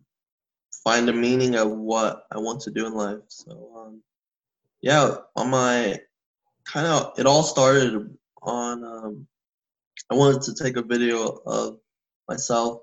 find 0.84 1.10
a 1.10 1.14
meaning 1.14 1.56
of 1.56 1.70
what 1.70 2.26
I 2.32 2.40
want 2.40 2.62
to 2.62 2.72
do 2.72 2.88
in 2.88 2.94
life. 2.94 3.20
So 3.28 3.74
um, 3.78 4.04
yeah, 4.82 5.16
on 5.36 5.50
my 5.50 6.00
kind 6.66 6.88
of 6.88 7.14
it 7.20 7.26
all 7.26 7.44
started 7.44 8.16
on 8.42 8.84
um, 8.84 9.28
I 10.10 10.16
wanted 10.16 10.42
to 10.44 10.64
take 10.64 10.78
a 10.78 10.82
video 10.82 11.42
of 11.46 11.78
myself 12.28 12.82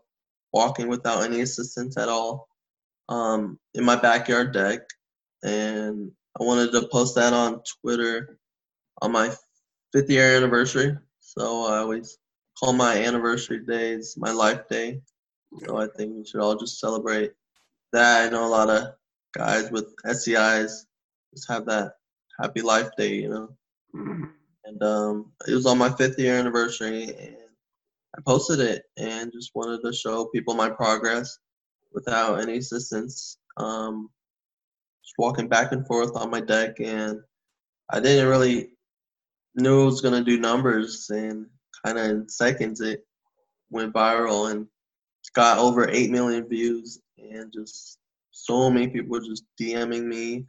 walking 0.53 0.88
without 0.88 1.25
any 1.25 1.41
assistance 1.41 1.97
at 1.97 2.09
all 2.09 2.49
um, 3.09 3.59
in 3.75 3.85
my 3.85 3.97
backyard 3.97 4.53
deck, 4.53 4.81
and 5.43 6.11
I 6.38 6.45
wanted 6.45 6.73
to 6.73 6.88
post 6.88 7.14
that 7.17 7.33
on 7.33 7.62
Twitter 7.81 8.38
on 9.01 9.12
my 9.12 9.35
fifth 9.93 10.11
year 10.11 10.37
anniversary. 10.37 10.97
So 11.38 11.66
I 11.66 11.79
always 11.79 12.18
call 12.59 12.72
my 12.72 12.96
anniversary 12.96 13.61
days 13.64 14.16
my 14.18 14.33
life 14.33 14.68
day. 14.68 15.03
So 15.64 15.79
I 15.79 15.87
think 15.96 16.16
we 16.16 16.24
should 16.27 16.40
all 16.40 16.57
just 16.57 16.81
celebrate 16.81 17.33
that. 17.92 18.27
I 18.27 18.31
know 18.31 18.46
a 18.46 18.48
lot 18.48 18.70
of 18.70 18.94
guys 19.35 19.70
with 19.70 19.94
SCIs 20.05 20.87
just 21.35 21.48
have 21.48 21.66
that 21.66 21.94
happy 22.40 22.62
life 22.62 22.90
day, 22.96 23.14
you 23.14 23.29
know. 23.29 23.57
Mhm. 23.94 24.33
And 24.64 24.83
um, 24.83 25.33
it 25.46 25.55
was 25.55 25.66
on 25.66 25.79
my 25.79 25.90
fifth 25.90 26.18
year 26.18 26.38
anniversary, 26.38 27.05
and 27.05 27.37
I 28.16 28.20
posted 28.27 28.61
it 28.61 28.85
and 28.96 29.33
just 29.33 29.55
wanted 29.55 29.83
to 29.83 29.92
show 29.92 30.27
people 30.27 30.55
my 30.55 30.70
progress 30.70 31.38
without 31.92 32.40
any 32.40 32.59
assistance. 32.59 33.38
Um, 33.57 34.11
just 35.05 35.14
walking 35.18 35.48
back 35.48 35.72
and 35.72 35.87
forth 35.87 36.16
on 36.16 36.31
my 36.31 36.40
deck, 36.40 36.81
and 36.81 37.20
I 37.90 38.01
didn't 38.01 38.29
really 38.29 38.72
knew 39.54 39.82
it 39.82 39.87
was 39.87 40.00
gonna 40.00 40.24
do 40.24 40.38
numbers, 40.38 41.11
and 41.11 41.46
kind 41.84 41.98
of 41.98 42.04
in 42.06 42.28
seconds 42.28 42.80
it 42.80 43.06
went 43.70 43.92
viral 43.92 44.50
and 44.50 44.66
got 45.34 45.58
over 45.58 45.88
eight 45.88 46.11
million 46.11 46.48
views, 46.48 47.00
and 47.18 47.52
just 47.52 47.98
so 48.30 48.70
many 48.70 48.88
people 48.88 49.20
just 49.20 49.44
DMing 49.61 50.04
me 50.04 50.46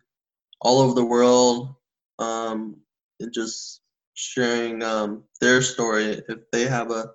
all 0.62 0.80
over 0.80 0.94
the 0.94 1.06
world, 1.06 1.76
um, 2.20 2.78
and 3.20 3.34
just 3.34 3.82
sharing 4.14 4.84
um, 4.84 5.24
their 5.40 5.62
story 5.62 6.22
if 6.28 6.40
they 6.52 6.66
have 6.66 6.92
a 6.92 7.12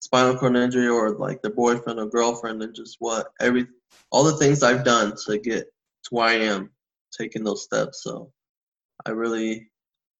spinal 0.00 0.36
cord 0.36 0.56
injury 0.56 0.86
or 0.86 1.16
like 1.16 1.42
their 1.42 1.50
boyfriend 1.50 1.98
or 1.98 2.06
girlfriend 2.06 2.62
and 2.62 2.74
just 2.74 2.96
what 3.00 3.28
every 3.40 3.66
all 4.10 4.22
the 4.22 4.36
things 4.36 4.62
I've 4.62 4.84
done 4.84 5.14
to 5.26 5.38
get 5.38 5.64
to 6.04 6.10
where 6.10 6.26
I 6.26 6.34
am, 6.34 6.70
taking 7.16 7.42
those 7.42 7.64
steps. 7.64 8.02
So 8.02 8.32
I 9.06 9.10
really 9.10 9.70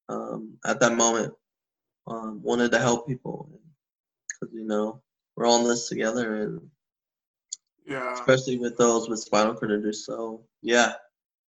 um, 0.09 0.57
at 0.67 0.81
that 0.81 0.95
moment 0.97 1.33
um, 2.07 2.43
wanted 2.43 2.71
to 2.73 2.79
help 2.79 3.07
people 3.07 3.49
because 4.41 4.55
you 4.55 4.65
know 4.67 5.01
we're 5.37 5.47
all 5.47 5.61
in 5.61 5.69
this 5.69 5.89
together 5.89 6.43
and 6.43 6.61
Yeah. 7.87 8.13
especially 8.15 8.59
with 8.59 8.77
those 8.79 9.09
with 9.09 9.19
spinal 9.21 9.55
cord 9.55 9.73
injury. 9.73 9.93
So 9.95 10.45
yeah, 10.63 10.93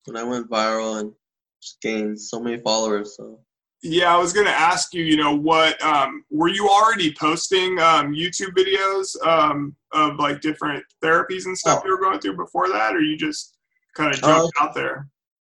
when 0.05 0.17
I 0.17 0.23
went 0.23 0.49
viral 0.49 0.99
and 0.99 1.13
just 1.61 1.81
gained 1.81 2.19
so 2.19 2.39
many 2.39 2.57
followers, 2.61 3.15
so 3.17 3.39
Yeah, 3.81 4.13
I 4.15 4.17
was 4.17 4.33
gonna 4.33 4.49
ask 4.49 4.93
you. 4.93 5.03
You 5.03 5.17
know, 5.17 5.35
what 5.35 5.81
um, 5.83 6.23
were 6.31 6.47
you 6.49 6.69
already 6.69 7.13
posting 7.19 7.79
um, 7.79 8.13
YouTube 8.13 8.53
videos 8.55 9.15
um, 9.27 9.75
of 9.91 10.15
like 10.17 10.41
different 10.41 10.83
therapies 11.03 11.45
and 11.45 11.57
stuff 11.57 11.81
Oh. 11.83 11.87
you 11.87 11.91
were 11.91 12.01
going 12.01 12.19
through 12.19 12.37
before 12.37 12.69
that, 12.69 12.95
or 12.95 13.01
you 13.01 13.17
just 13.17 13.57
kind 13.95 14.13
of 14.13 14.23
Uh, 14.23 14.27
jumped 14.39 14.53
out 14.61 14.73
there? 14.73 15.07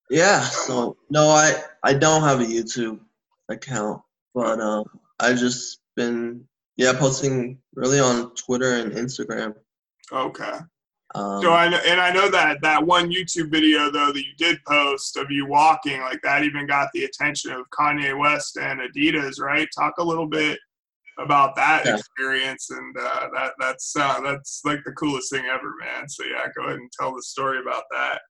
Yeah. 0.09 0.41
So 0.41 0.97
no, 1.09 1.27
I 1.29 1.61
I 1.83 1.93
don't 1.93 2.21
have 2.21 2.41
a 2.41 2.45
YouTube 2.45 2.99
account, 3.49 4.01
but 4.33 4.59
um, 4.59 4.85
I 5.19 5.33
just 5.33 5.79
been 5.95 6.45
yeah 6.77 6.93
posting 6.93 7.59
really 7.75 7.99
on 7.99 8.33
Twitter 8.35 8.75
and 8.75 8.91
Instagram. 8.93 9.55
Okay. 10.11 10.57
Um, 11.15 11.41
So 11.41 11.53
I 11.53 11.69
know, 11.69 11.79
and 11.87 12.01
I 12.01 12.11
know 12.11 12.29
that 12.29 12.61
that 12.61 12.85
one 12.85 13.09
YouTube 13.11 13.49
video 13.51 13.89
though 13.89 14.11
that 14.11 14.25
you 14.25 14.33
did 14.37 14.57
post 14.67 15.15
of 15.17 15.31
you 15.31 15.45
walking, 15.45 16.01
like 16.01 16.21
that 16.23 16.43
even 16.43 16.67
got 16.67 16.89
the 16.93 17.05
attention 17.05 17.51
of 17.51 17.65
Kanye 17.69 18.17
West 18.17 18.57
and 18.57 18.81
Adidas, 18.81 19.39
right? 19.39 19.67
Talk 19.77 19.93
a 19.99 20.03
little 20.03 20.27
bit 20.27 20.59
about 21.17 21.55
that 21.55 21.85
Yeah. 21.85 21.95
experience, 21.95 22.69
and 22.71 22.95
uh, 22.97 23.27
that 23.33 23.53
that's 23.59 23.95
uh, 23.95 24.19
that's 24.21 24.61
like 24.65 24.83
the 24.85 24.91
coolest 24.93 25.31
thing 25.31 25.45
ever, 25.45 25.73
man. 25.79 26.09
So 26.09 26.25
yeah, 26.25 26.45
go 26.57 26.63
ahead 26.65 26.77
and 26.79 26.91
tell 26.99 27.15
the 27.15 27.23
story 27.23 27.59
about 27.61 27.83
that. 27.91 28.21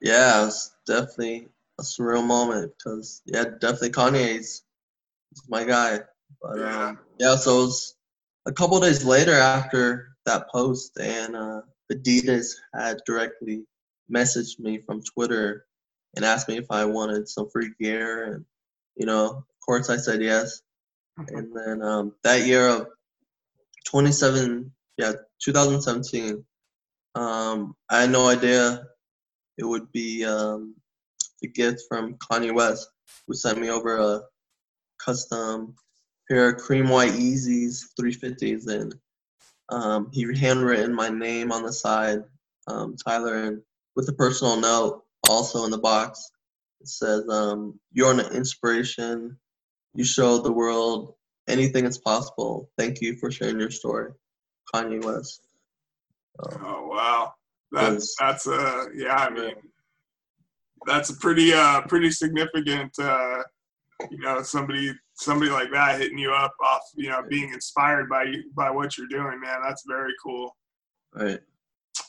Yeah, 0.00 0.42
it 0.42 0.46
was 0.46 0.74
definitely 0.86 1.48
a 1.78 1.82
surreal 1.82 2.26
moment 2.26 2.72
because 2.76 3.22
yeah, 3.26 3.44
definitely 3.44 3.90
Kanye's 3.90 4.62
my 5.48 5.64
guy. 5.64 6.00
But 6.42 6.58
Yeah. 6.58 6.88
um, 6.88 6.98
yeah, 7.18 7.36
so 7.36 7.58
it 7.60 7.62
was 7.66 7.96
a 8.46 8.52
couple 8.52 8.80
days 8.80 9.04
later 9.04 9.34
after 9.34 10.10
that 10.26 10.50
post, 10.50 10.92
and 11.00 11.36
uh, 11.36 11.62
Adidas 11.92 12.54
had 12.74 12.98
directly 13.06 13.64
messaged 14.12 14.58
me 14.58 14.78
from 14.86 15.02
Twitter 15.02 15.66
and 16.16 16.24
asked 16.24 16.48
me 16.48 16.56
if 16.58 16.70
I 16.70 16.84
wanted 16.84 17.28
some 17.28 17.48
free 17.50 17.72
gear, 17.80 18.24
and 18.32 18.44
you 18.96 19.06
know, 19.06 19.24
of 19.26 19.60
course, 19.64 19.90
I 19.90 19.96
said 19.96 20.22
yes. 20.22 20.62
And 21.28 21.54
then 21.54 21.82
um, 21.82 22.14
that 22.24 22.46
year 22.46 22.68
of 22.68 22.86
27, 23.86 24.72
yeah, 24.98 25.12
2017, 25.42 26.44
um, 27.14 27.74
I 27.90 28.02
had 28.02 28.10
no 28.10 28.28
idea 28.28 28.84
it 29.58 29.64
would 29.64 29.90
be 29.92 30.24
um, 30.24 30.74
a 31.42 31.48
gift 31.48 31.82
from 31.88 32.14
Kanye 32.14 32.54
West, 32.54 32.88
who 33.26 33.34
sent 33.34 33.60
me 33.60 33.70
over 33.70 33.98
a 33.98 34.22
custom 35.04 35.74
pair 36.28 36.50
of 36.50 36.60
cream 36.60 36.88
white 36.88 37.12
Yeezys 37.12 37.86
350s, 38.00 38.68
and 38.68 38.94
um, 39.70 40.10
he 40.12 40.26
handwritten 40.38 40.94
my 40.94 41.08
name 41.08 41.52
on 41.52 41.62
the 41.62 41.72
side, 41.72 42.22
um, 42.66 42.96
Tyler, 42.96 43.44
and 43.44 43.62
with 43.96 44.08
a 44.08 44.12
personal 44.12 44.60
note 44.60 45.04
also 45.28 45.64
in 45.64 45.70
the 45.70 45.78
box. 45.78 46.30
It 46.80 46.88
says, 46.88 47.28
um, 47.28 47.78
"You're 47.92 48.12
an 48.12 48.20
inspiration. 48.32 49.36
You 49.94 50.04
show 50.04 50.38
the 50.38 50.52
world 50.52 51.14
anything 51.48 51.84
is 51.84 51.98
possible. 51.98 52.70
Thank 52.78 53.00
you 53.00 53.16
for 53.16 53.30
sharing 53.30 53.58
your 53.58 53.70
story, 53.70 54.12
Kanye 54.72 55.04
West." 55.04 55.42
Oh 56.40 56.86
wow, 56.86 57.34
that's 57.72 58.14
that's 58.18 58.46
a 58.46 58.86
yeah. 58.94 59.14
I 59.14 59.30
mean, 59.30 59.54
that's 60.86 61.10
a 61.10 61.16
pretty 61.16 61.52
uh 61.52 61.82
pretty 61.82 62.10
significant 62.10 62.92
uh 62.98 63.42
you 64.10 64.18
know 64.18 64.42
somebody 64.42 64.92
somebody 65.14 65.50
like 65.50 65.70
that 65.72 66.00
hitting 66.00 66.18
you 66.18 66.32
up 66.32 66.54
off 66.62 66.82
you 66.94 67.10
know 67.10 67.22
being 67.28 67.52
inspired 67.52 68.08
by 68.08 68.24
you 68.24 68.44
by 68.54 68.70
what 68.70 68.96
you're 68.96 69.08
doing, 69.08 69.40
man. 69.40 69.58
That's 69.62 69.84
very 69.86 70.12
cool. 70.22 70.56
right. 71.14 71.40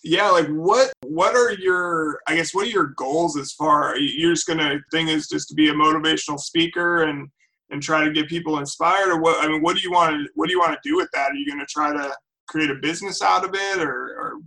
Yeah, 0.04 0.30
like 0.30 0.48
what 0.48 0.94
what 1.06 1.36
are 1.36 1.52
your 1.54 2.20
I 2.28 2.36
guess 2.36 2.54
what 2.54 2.68
are 2.68 2.72
your 2.72 2.94
goals 2.98 3.38
as 3.38 3.52
far 3.52 3.98
you're 3.98 4.34
just 4.34 4.48
gonna 4.48 4.80
thing 4.92 5.10
is 5.10 5.28
just 5.28 5.50
to 5.50 5.56
be 5.56 5.70
a 5.70 5.74
motivational 5.74 6.40
speaker 6.40 7.04
and 7.04 7.28
and 7.72 7.82
try 7.82 8.04
to 8.04 8.12
get 8.12 8.30
people 8.30 8.60
inspired 8.60 9.10
or 9.10 9.20
what 9.20 9.44
I 9.44 9.48
mean 9.50 9.62
what 9.62 9.76
do 9.76 9.82
you 9.82 9.92
want 9.92 10.12
to 10.12 10.30
what 10.36 10.48
do 10.48 10.54
you 10.54 10.60
want 10.60 10.72
to 10.72 10.90
do 10.90 10.96
with 10.96 11.10
that? 11.14 11.32
Are 11.32 11.36
you 11.36 11.50
gonna 11.50 11.66
try 11.66 11.92
to 11.92 12.16
create 12.48 12.70
a 12.70 12.76
business 12.76 13.22
out 13.22 13.46
of 13.46 13.54
it 13.54 13.80
or, 13.80 14.16
or 14.20 14.40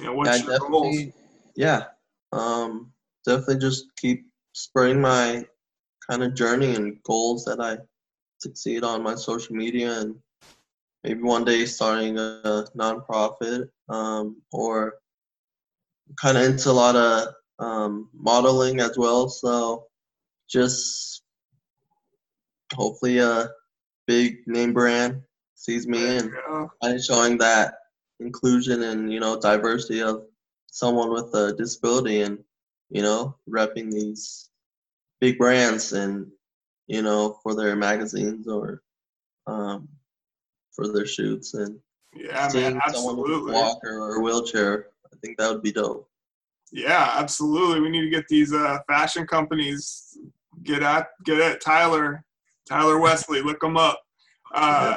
know 0.00 0.14
what's 0.14 0.40
yeah, 0.40 0.46
your 0.46 0.58
goals? 0.58 0.96
definitely. 0.96 1.14
Yeah, 1.56 1.84
um, 2.32 2.92
definitely 3.26 3.58
just 3.58 3.86
keep 3.96 4.26
spreading 4.52 5.00
my 5.00 5.44
kind 6.08 6.22
of 6.22 6.34
journey 6.34 6.74
and 6.74 7.02
goals 7.02 7.44
that 7.44 7.60
I 7.60 7.78
succeed 8.38 8.84
on 8.84 9.02
my 9.02 9.14
social 9.14 9.54
media, 9.54 10.00
and 10.00 10.16
maybe 11.04 11.22
one 11.22 11.44
day 11.44 11.64
starting 11.66 12.18
a 12.18 12.64
nonprofit, 12.76 13.68
um, 13.88 14.42
or 14.52 14.94
kind 16.20 16.36
of 16.36 16.44
into 16.44 16.70
a 16.70 16.72
lot 16.72 16.96
of 16.96 17.28
um, 17.58 18.08
modeling 18.12 18.80
as 18.80 18.96
well. 18.98 19.28
So 19.28 19.86
just 20.48 21.22
hopefully 22.74 23.18
a 23.18 23.48
big 24.06 24.38
name 24.46 24.72
brand 24.72 25.22
sees 25.54 25.86
me 25.86 26.16
and 26.16 26.30
you 26.30 26.38
go. 26.46 26.70
kind 26.82 26.96
of 26.96 27.04
showing 27.04 27.38
that 27.38 27.74
inclusion 28.24 28.82
and 28.82 29.12
you 29.12 29.20
know 29.20 29.38
diversity 29.38 30.02
of 30.02 30.24
someone 30.66 31.10
with 31.12 31.34
a 31.34 31.54
disability 31.56 32.22
and 32.22 32.38
you 32.90 33.02
know 33.02 33.34
repping 33.48 33.90
these 33.92 34.50
big 35.20 35.38
brands 35.38 35.92
and 35.92 36.26
you 36.86 37.02
know 37.02 37.38
for 37.42 37.54
their 37.54 37.76
magazines 37.76 38.48
or 38.48 38.82
um, 39.46 39.88
for 40.72 40.88
their 40.92 41.06
shoots 41.06 41.54
and 41.54 41.78
Yeah, 42.14 42.48
seeing 42.48 42.74
man, 42.74 42.82
someone 42.92 43.16
with 43.16 43.30
a 43.30 43.34
absolutely. 43.34 43.54
walker 43.54 43.98
or 43.98 44.16
a 44.16 44.20
wheelchair 44.20 44.86
i 45.12 45.16
think 45.20 45.36
that 45.38 45.50
would 45.52 45.62
be 45.62 45.72
dope 45.72 46.08
Yeah, 46.72 47.10
absolutely. 47.18 47.80
We 47.80 47.90
need 47.90 48.02
to 48.02 48.10
get 48.10 48.26
these 48.28 48.52
uh, 48.54 48.78
fashion 48.88 49.26
companies 49.26 50.16
get 50.62 50.82
at 50.82 51.08
get 51.24 51.38
at 51.40 51.60
Tyler, 51.60 52.24
Tyler 52.66 52.98
Wesley. 52.98 53.42
Look 53.42 53.60
them 53.60 53.76
up. 53.76 54.00
Uh, 54.54 54.96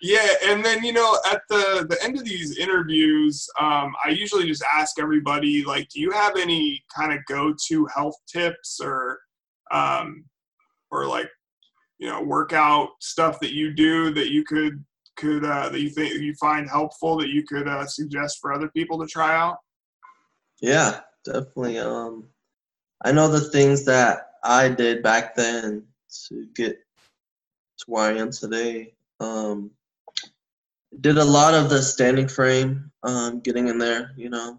Yeah, 0.00 0.26
and 0.46 0.64
then 0.64 0.84
you 0.84 0.92
know 0.92 1.18
at 1.30 1.42
the 1.48 1.86
the 1.88 1.98
end 2.02 2.18
of 2.18 2.24
these 2.24 2.58
interviews, 2.58 3.48
um, 3.58 3.94
I 4.04 4.10
usually 4.10 4.46
just 4.46 4.64
ask 4.74 4.98
everybody 4.98 5.64
like, 5.64 5.88
do 5.88 6.00
you 6.00 6.10
have 6.10 6.36
any 6.36 6.82
kind 6.94 7.12
of 7.12 7.18
go 7.26 7.54
to 7.68 7.86
health 7.86 8.16
tips 8.26 8.80
or 8.82 9.20
um, 9.70 10.24
or 10.90 11.06
like 11.06 11.28
you 11.98 12.08
know 12.08 12.22
workout 12.22 12.90
stuff 13.00 13.40
that 13.40 13.52
you 13.52 13.72
do 13.72 14.12
that 14.14 14.30
you 14.30 14.44
could 14.44 14.84
could 15.16 15.44
uh, 15.44 15.68
that 15.68 15.80
you 15.80 15.90
think 15.90 16.14
you 16.14 16.34
find 16.34 16.68
helpful 16.68 17.18
that 17.18 17.28
you 17.28 17.44
could 17.44 17.68
uh, 17.68 17.86
suggest 17.86 18.38
for 18.40 18.52
other 18.52 18.68
people 18.68 18.98
to 18.98 19.06
try 19.06 19.36
out? 19.36 19.58
Yeah, 20.60 21.00
definitely. 21.24 21.78
Um, 21.78 22.24
I 23.04 23.12
know 23.12 23.28
the 23.28 23.40
things 23.40 23.84
that 23.84 24.32
I 24.42 24.68
did 24.68 25.02
back 25.02 25.34
then 25.34 25.84
to 26.28 26.46
get 26.54 26.78
to 27.78 27.84
where 27.86 28.14
I 28.14 28.18
am 28.18 28.30
today. 28.30 28.94
Um, 29.20 29.70
did 31.00 31.18
a 31.18 31.24
lot 31.24 31.54
of 31.54 31.70
the 31.70 31.82
standing 31.82 32.28
frame, 32.28 32.90
um, 33.02 33.40
getting 33.40 33.68
in 33.68 33.78
there, 33.78 34.12
you 34.16 34.30
know, 34.30 34.58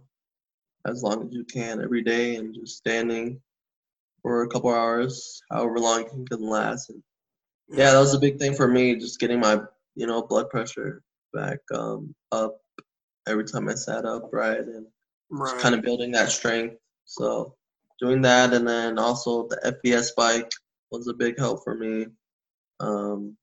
as 0.85 1.03
long 1.03 1.27
as 1.27 1.33
you 1.33 1.43
can 1.43 1.81
every 1.81 2.03
day, 2.03 2.35
and 2.35 2.53
just 2.53 2.77
standing 2.77 3.41
for 4.21 4.43
a 4.43 4.47
couple 4.47 4.73
hours, 4.73 5.41
however 5.51 5.79
long 5.79 6.05
you 6.15 6.25
can 6.29 6.41
last. 6.41 6.89
And 6.89 7.03
yeah, 7.69 7.91
that 7.91 7.99
was 7.99 8.13
a 8.13 8.19
big 8.19 8.39
thing 8.39 8.55
for 8.55 8.67
me, 8.67 8.95
just 8.95 9.19
getting 9.19 9.39
my, 9.39 9.61
you 9.95 10.07
know, 10.07 10.21
blood 10.21 10.49
pressure 10.49 11.01
back 11.33 11.59
um, 11.73 12.13
up 12.31 12.61
every 13.27 13.45
time 13.45 13.67
I 13.69 13.75
sat 13.75 14.05
upright 14.05 14.59
and 14.59 14.85
right. 15.29 15.59
kind 15.59 15.75
of 15.75 15.81
building 15.81 16.11
that 16.11 16.29
strength. 16.29 16.77
So 17.05 17.55
doing 17.99 18.21
that, 18.21 18.53
and 18.53 18.67
then 18.67 18.97
also 18.99 19.47
the 19.47 19.79
FES 19.83 20.11
bike 20.11 20.51
was 20.91 21.07
a 21.07 21.13
big 21.13 21.37
help 21.37 21.63
for 21.63 21.75
me. 21.75 22.07
Um, 22.79 23.37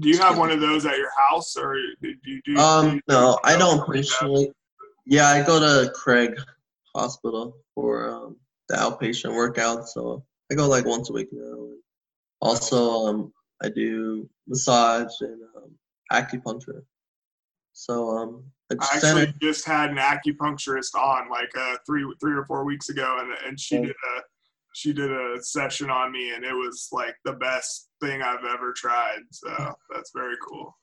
Do 0.00 0.08
you 0.08 0.18
have 0.18 0.38
one 0.38 0.50
of 0.50 0.60
those 0.60 0.86
at 0.86 0.96
your 0.96 1.10
house, 1.28 1.56
or 1.56 1.74
do 2.00 2.14
you 2.24 2.40
do? 2.44 2.56
Um, 2.58 3.00
no, 3.08 3.38
I 3.44 3.56
don't 3.58 3.80
Or 3.88 3.94
is 3.96 4.08
that- 4.08 4.18
personally. 4.18 4.52
Yeah, 5.04 5.26
I 5.28 5.42
go 5.42 5.58
to 5.58 5.90
Craig 5.92 6.38
Hospital 6.94 7.56
for 7.74 8.08
um, 8.08 8.36
the 8.68 8.76
outpatient 8.76 9.34
workout, 9.34 9.88
so 9.88 10.24
I 10.50 10.54
go 10.54 10.68
like 10.68 10.84
once 10.86 11.10
a 11.10 11.12
week 11.12 11.28
now. 11.32 11.68
Also, 12.40 13.06
um, 13.06 13.32
I 13.62 13.68
do 13.68 14.28
massage 14.46 15.10
and 15.20 15.42
um, 15.56 15.72
acupuncture. 16.12 16.82
So 17.72 18.10
um, 18.16 18.44
I 18.70 18.74
I 18.74 18.84
actually 18.94 19.00
sent 19.24 19.38
just 19.40 19.64
had 19.66 19.90
an 19.90 19.96
acupuncturist 19.96 20.94
on 20.94 21.28
like 21.28 21.50
uh, 21.58 21.76
three 21.84 22.06
three 22.20 22.34
or 22.34 22.44
four 22.44 22.64
weeks 22.64 22.88
ago, 22.88 23.18
and 23.20 23.32
and 23.46 23.58
she 23.58 23.78
Oh. 23.78 23.82
did 23.82 23.90
a 23.90 24.20
she 24.74 24.92
did 24.92 25.10
a 25.10 25.42
session 25.42 25.90
on 25.90 26.12
me, 26.12 26.32
and 26.34 26.44
it 26.44 26.54
was 26.54 26.88
like 26.92 27.14
the 27.24 27.34
best 27.34 27.88
thing 28.00 28.22
I've 28.22 28.44
ever 28.44 28.72
tried. 28.76 29.20
So 29.30 29.48
that's 29.92 30.12
very 30.14 30.36
cool. 30.46 30.76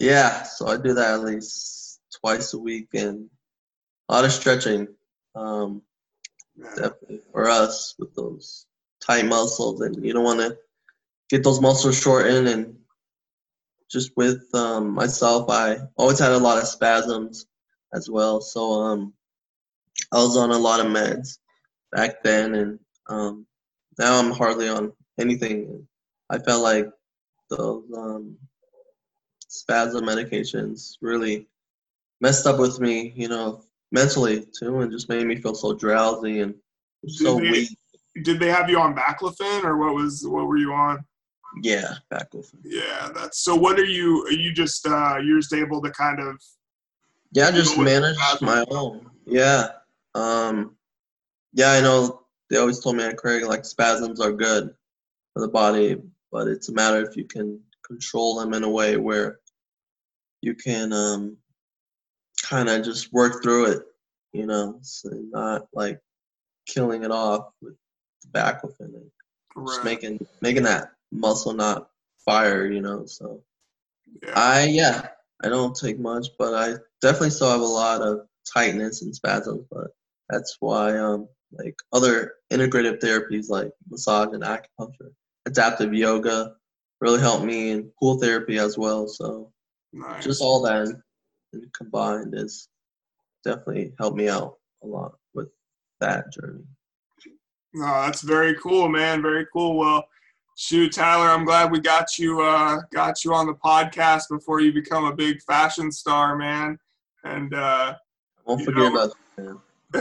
yeah, 0.00 0.42
so 0.42 0.66
I 0.68 0.76
do 0.76 0.94
that 0.94 1.14
at 1.14 1.24
least 1.24 2.00
twice 2.20 2.52
a 2.54 2.58
week 2.58 2.88
and 2.94 3.28
a 4.08 4.14
lot 4.14 4.24
of 4.24 4.32
stretching. 4.32 4.88
Um, 5.34 5.82
Yeah. 6.56 6.70
definitely 6.74 7.20
for 7.32 7.48
us 7.50 7.94
with 7.98 8.14
those 8.14 8.66
tight 9.00 9.26
muscles 9.26 9.82
and 9.82 10.02
you 10.04 10.14
don't 10.14 10.24
want 10.24 10.40
to 10.40 10.56
get 11.28 11.44
those 11.44 11.60
muscles 11.60 12.00
shortened 12.00 12.48
and 12.48 12.76
just 13.90 14.10
with 14.16 14.42
um, 14.54 14.94
myself 14.94 15.50
i 15.50 15.76
always 15.98 16.18
had 16.18 16.32
a 16.32 16.38
lot 16.38 16.56
of 16.56 16.66
spasms 16.66 17.44
as 17.92 18.08
well 18.08 18.40
so 18.40 18.72
um, 18.80 19.12
i 20.12 20.16
was 20.16 20.36
on 20.38 20.50
a 20.50 20.56
lot 20.58 20.80
of 20.80 20.86
meds 20.86 21.36
back 21.92 22.22
then 22.22 22.54
and 22.54 22.78
um, 23.08 23.46
now 23.98 24.18
i'm 24.18 24.30
hardly 24.30 24.68
on 24.68 24.92
anything 25.18 25.86
i 26.30 26.38
felt 26.38 26.62
like 26.62 26.88
those 27.50 27.84
um, 27.96 28.36
spasm 29.48 30.04
medications 30.04 30.96
really 31.00 31.46
messed 32.20 32.46
up 32.46 32.58
with 32.58 32.80
me 32.80 33.12
you 33.16 33.28
know 33.28 33.62
mentally 33.92 34.44
too 34.58 34.80
and 34.80 34.90
just 34.90 35.08
made 35.08 35.26
me 35.26 35.36
feel 35.36 35.54
so 35.54 35.72
drowsy 35.74 36.40
and 36.40 36.54
so 37.08 37.38
Did 37.38 37.46
they- 37.46 37.50
weak 37.52 37.78
Did 38.24 38.40
they 38.40 38.48
have 38.50 38.68
you 38.70 38.78
on 38.80 38.94
baclofen, 38.96 39.62
or 39.64 39.76
what 39.76 39.94
was 39.94 40.26
what 40.26 40.46
were 40.46 40.56
you 40.56 40.72
on? 40.72 41.04
yeah 41.62 41.94
baclofen 42.12 42.58
Yeah, 42.64 43.10
that's 43.14 43.38
so. 43.44 43.54
What 43.54 43.78
are 43.78 43.84
you? 43.84 44.24
Are 44.26 44.32
you 44.32 44.52
just 44.52 44.86
uh, 44.86 45.18
you're 45.22 45.38
just 45.40 45.52
able 45.54 45.80
to 45.82 45.90
kind 45.90 46.18
of 46.20 46.42
yeah 47.32 47.50
just 47.50 47.78
manage 47.78 48.16
my 48.40 48.64
own 48.70 49.08
yeah 49.26 49.68
um 50.14 50.74
yeah 51.52 51.72
i 51.72 51.80
know 51.80 52.25
they 52.50 52.56
always 52.56 52.80
told 52.80 52.96
me 52.96 53.04
at 53.04 53.16
craig 53.16 53.44
like 53.44 53.64
spasms 53.64 54.20
are 54.20 54.32
good 54.32 54.74
for 55.32 55.40
the 55.40 55.48
body 55.48 55.96
but 56.32 56.48
it's 56.48 56.68
a 56.68 56.72
matter 56.72 57.04
if 57.04 57.16
you 57.16 57.24
can 57.24 57.60
control 57.86 58.36
them 58.38 58.54
in 58.54 58.64
a 58.64 58.70
way 58.70 58.96
where 58.96 59.38
you 60.42 60.54
can 60.54 60.92
um 60.92 61.36
kind 62.42 62.68
of 62.68 62.84
just 62.84 63.12
work 63.12 63.42
through 63.42 63.66
it 63.66 63.82
you 64.32 64.46
know 64.46 64.78
so 64.82 65.08
not 65.30 65.66
like 65.72 66.00
killing 66.66 67.04
it 67.04 67.10
off 67.10 67.48
with 67.60 67.74
baclofen 68.32 68.80
and 68.80 69.10
just 69.66 69.78
right, 69.78 69.84
making 69.84 70.26
making 70.40 70.64
that 70.64 70.92
muscle 71.12 71.52
not 71.52 71.88
fire 72.24 72.66
you 72.66 72.80
know 72.80 73.06
so 73.06 73.40
yeah. 74.22 74.32
I 74.34 74.64
yeah, 74.64 75.08
I 75.42 75.48
don't 75.48 75.76
take 75.76 75.98
much, 75.98 76.28
but 76.38 76.54
I 76.54 76.74
definitely 77.00 77.30
still 77.30 77.50
have 77.50 77.60
a 77.60 77.64
lot 77.64 78.02
of 78.02 78.26
tightness 78.52 79.02
and 79.02 79.14
spasms. 79.14 79.66
But 79.70 79.88
that's 80.28 80.56
why 80.60 80.96
um 80.96 81.28
like 81.58 81.76
other 81.92 82.34
integrative 82.52 82.98
therapies 83.00 83.48
like 83.50 83.70
massage 83.90 84.28
and 84.32 84.42
acupuncture, 84.42 85.12
adaptive 85.46 85.92
yoga 85.94 86.54
really 87.00 87.20
helped 87.20 87.44
me, 87.44 87.70
and 87.72 87.90
pool 88.00 88.18
therapy 88.18 88.58
as 88.58 88.78
well. 88.78 89.06
So 89.06 89.52
nice. 89.92 90.24
just 90.24 90.40
all 90.42 90.62
that 90.62 90.82
in- 90.86 91.02
in 91.52 91.70
combined 91.76 92.34
is 92.34 92.68
definitely 93.44 93.92
helped 93.98 94.16
me 94.16 94.28
out 94.28 94.56
a 94.82 94.86
lot 94.86 95.12
with 95.34 95.48
that 96.00 96.32
journey. 96.32 96.64
No, 97.74 97.84
that's 97.86 98.22
very 98.22 98.54
cool, 98.56 98.88
man. 98.88 99.20
Very 99.22 99.46
cool. 99.52 99.76
Well, 99.76 100.08
shoot, 100.56 100.92
Tyler, 100.94 101.28
I'm 101.30 101.44
glad 101.44 101.70
we 101.70 101.78
got 101.80 102.18
you 102.18 102.40
uh, 102.40 102.80
got 102.92 103.24
you 103.24 103.34
on 103.34 103.46
the 103.46 103.54
podcast 103.54 104.24
before 104.30 104.60
you 104.60 104.72
become 104.72 105.04
a 105.04 105.14
big 105.14 105.40
fashion 105.42 105.92
star, 105.92 106.36
man. 106.36 106.78
And 107.24 107.52
uh, 107.54 107.94
Won't 108.46 108.62
forget 108.64 108.82
know- 108.84 108.94
about 108.94 109.14
that. 109.36 109.42
Man. 109.44 109.58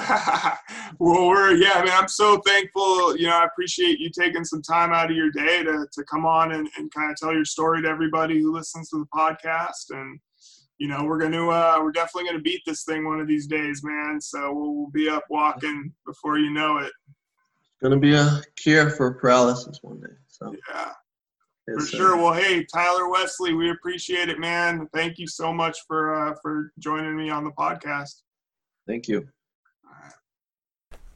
well, 0.99 1.27
we're 1.27 1.53
yeah, 1.55 1.83
man. 1.83 1.91
I'm 1.91 2.07
so 2.07 2.41
thankful. 2.45 3.15
You 3.17 3.27
know, 3.27 3.37
I 3.37 3.45
appreciate 3.45 3.99
you 3.99 4.09
taking 4.09 4.43
some 4.43 4.61
time 4.61 4.91
out 4.91 5.11
of 5.11 5.15
your 5.15 5.29
day 5.29 5.63
to 5.63 5.85
to 5.91 6.03
come 6.05 6.25
on 6.25 6.53
and, 6.53 6.67
and 6.77 6.91
kind 6.91 7.11
of 7.11 7.17
tell 7.17 7.33
your 7.33 7.45
story 7.45 7.83
to 7.83 7.87
everybody 7.87 8.39
who 8.39 8.53
listens 8.53 8.89
to 8.89 8.97
the 8.97 9.05
podcast. 9.15 9.91
And 9.91 10.19
you 10.79 10.87
know, 10.87 11.03
we're 11.03 11.19
gonna 11.19 11.47
uh, 11.47 11.79
we're 11.81 11.91
definitely 11.91 12.29
gonna 12.29 12.41
beat 12.41 12.61
this 12.65 12.83
thing 12.83 13.05
one 13.05 13.19
of 13.19 13.27
these 13.27 13.45
days, 13.45 13.83
man. 13.83 14.19
So 14.19 14.51
we'll, 14.53 14.73
we'll 14.73 14.91
be 14.91 15.07
up 15.07 15.23
walking 15.29 15.93
before 16.05 16.39
you 16.39 16.49
know 16.49 16.79
it. 16.79 16.91
It's 17.07 17.81
gonna 17.83 17.99
be 17.99 18.15
a 18.15 18.41
cure 18.55 18.89
for 18.89 19.13
paralysis 19.13 19.79
one 19.83 20.01
day. 20.01 20.13
So 20.27 20.55
Yeah. 20.73 20.91
For 21.73 21.85
sure. 21.85 22.15
Well, 22.15 22.33
hey, 22.33 22.63
Tyler 22.63 23.09
Wesley, 23.09 23.53
we 23.53 23.71
appreciate 23.71 24.29
it, 24.29 24.39
man. 24.39 24.87
Thank 24.93 25.17
you 25.17 25.27
so 25.27 25.51
much 25.51 25.79
for 25.87 26.13
uh, 26.13 26.35
for 26.41 26.71
joining 26.77 27.15
me 27.15 27.29
on 27.29 27.43
the 27.43 27.51
podcast. 27.51 28.21
Thank 28.87 29.07
you. 29.07 29.27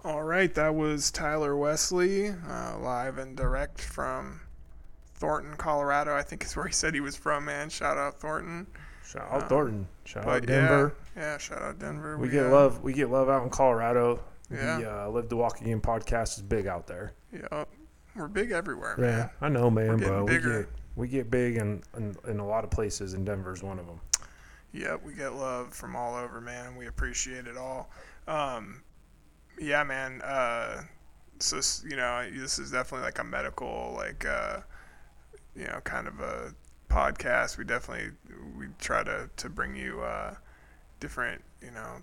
All 0.03 0.23
right, 0.23 0.53
that 0.55 0.75
was 0.75 1.11
Tyler 1.11 1.57
Wesley, 1.57 2.29
uh, 2.29 2.77
live 2.79 3.17
and 3.17 3.35
direct 3.35 3.81
from 3.81 4.39
Thornton, 5.15 5.55
Colorado. 5.57 6.15
I 6.15 6.21
think 6.21 6.43
is 6.45 6.55
where 6.55 6.67
he 6.67 6.73
said 6.73 6.93
he 6.93 7.01
was 7.01 7.15
from. 7.17 7.45
Man, 7.45 7.69
shout 7.69 7.97
out 7.97 8.19
Thornton. 8.19 8.65
Shout 9.05 9.27
out 9.29 9.43
Um, 9.43 9.49
Thornton. 9.49 9.87
Shout 10.05 10.25
out 10.25 10.45
Denver. 10.45 10.95
yeah, 11.17 11.21
yeah, 11.21 11.37
shout 11.37 11.61
out 11.61 11.79
Denver. 11.79 12.17
We 12.17 12.29
get 12.29 12.45
uh, 12.45 12.51
love. 12.51 12.81
We 12.81 12.93
get 12.93 13.09
love 13.09 13.27
out 13.27 13.43
in 13.43 13.49
Colorado. 13.49 14.21
Yeah. 14.49 14.79
The 14.79 15.03
uh, 15.05 15.09
Live 15.09 15.27
to 15.29 15.35
Walk 15.35 15.59
Again 15.61 15.81
podcast 15.81 16.37
is 16.37 16.43
big 16.43 16.65
out 16.65 16.87
there. 16.87 17.11
Yeah, 17.33 17.65
we're 18.15 18.27
big 18.29 18.51
everywhere, 18.51 18.95
Yeah, 18.97 19.05
man. 19.05 19.29
I 19.41 19.49
know, 19.49 19.69
man. 19.69 19.97
But 19.97 20.25
we 20.25 20.39
get 20.39 20.67
we 20.95 21.07
get 21.09 21.29
big 21.29 21.57
in, 21.57 21.83
in 21.97 22.15
in 22.27 22.39
a 22.39 22.45
lot 22.47 22.63
of 22.63 22.71
places, 22.71 23.13
and 23.15 23.25
Denver's 23.25 23.61
one 23.63 23.77
of 23.79 23.85
them. 23.85 23.99
Yeah, 24.71 24.95
we 25.03 25.13
get 25.13 25.33
love 25.33 25.73
from 25.73 25.95
all 25.95 26.15
over, 26.15 26.39
man. 26.39 26.75
We 26.77 26.87
appreciate 26.87 27.47
it 27.47 27.57
all. 27.57 27.89
Um, 28.27 28.81
yeah, 29.59 29.83
man. 29.83 30.21
Uh, 30.21 30.83
so 31.39 31.59
you 31.87 31.95
know, 31.95 32.25
this 32.31 32.59
is 32.59 32.71
definitely 32.71 33.05
like 33.05 33.19
a 33.19 33.23
medical, 33.23 33.93
like 33.95 34.25
uh, 34.25 34.59
you 35.55 35.65
know, 35.65 35.79
kind 35.83 36.07
of 36.07 36.19
a 36.19 36.53
podcast. 36.89 37.57
We 37.57 37.63
definitely 37.63 38.11
we 38.57 38.67
try 38.79 39.03
to 39.03 39.29
to 39.35 39.49
bring 39.49 39.75
you 39.75 40.01
uh, 40.01 40.35
different, 40.99 41.41
you 41.61 41.71
know, 41.71 41.97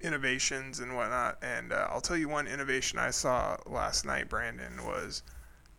innovations 0.00 0.80
and 0.80 0.94
whatnot. 0.94 1.38
And 1.42 1.72
uh, 1.72 1.88
I'll 1.90 2.00
tell 2.00 2.16
you 2.16 2.28
one 2.28 2.46
innovation 2.46 2.98
I 2.98 3.10
saw 3.10 3.56
last 3.66 4.04
night, 4.04 4.28
Brandon, 4.28 4.84
was 4.84 5.22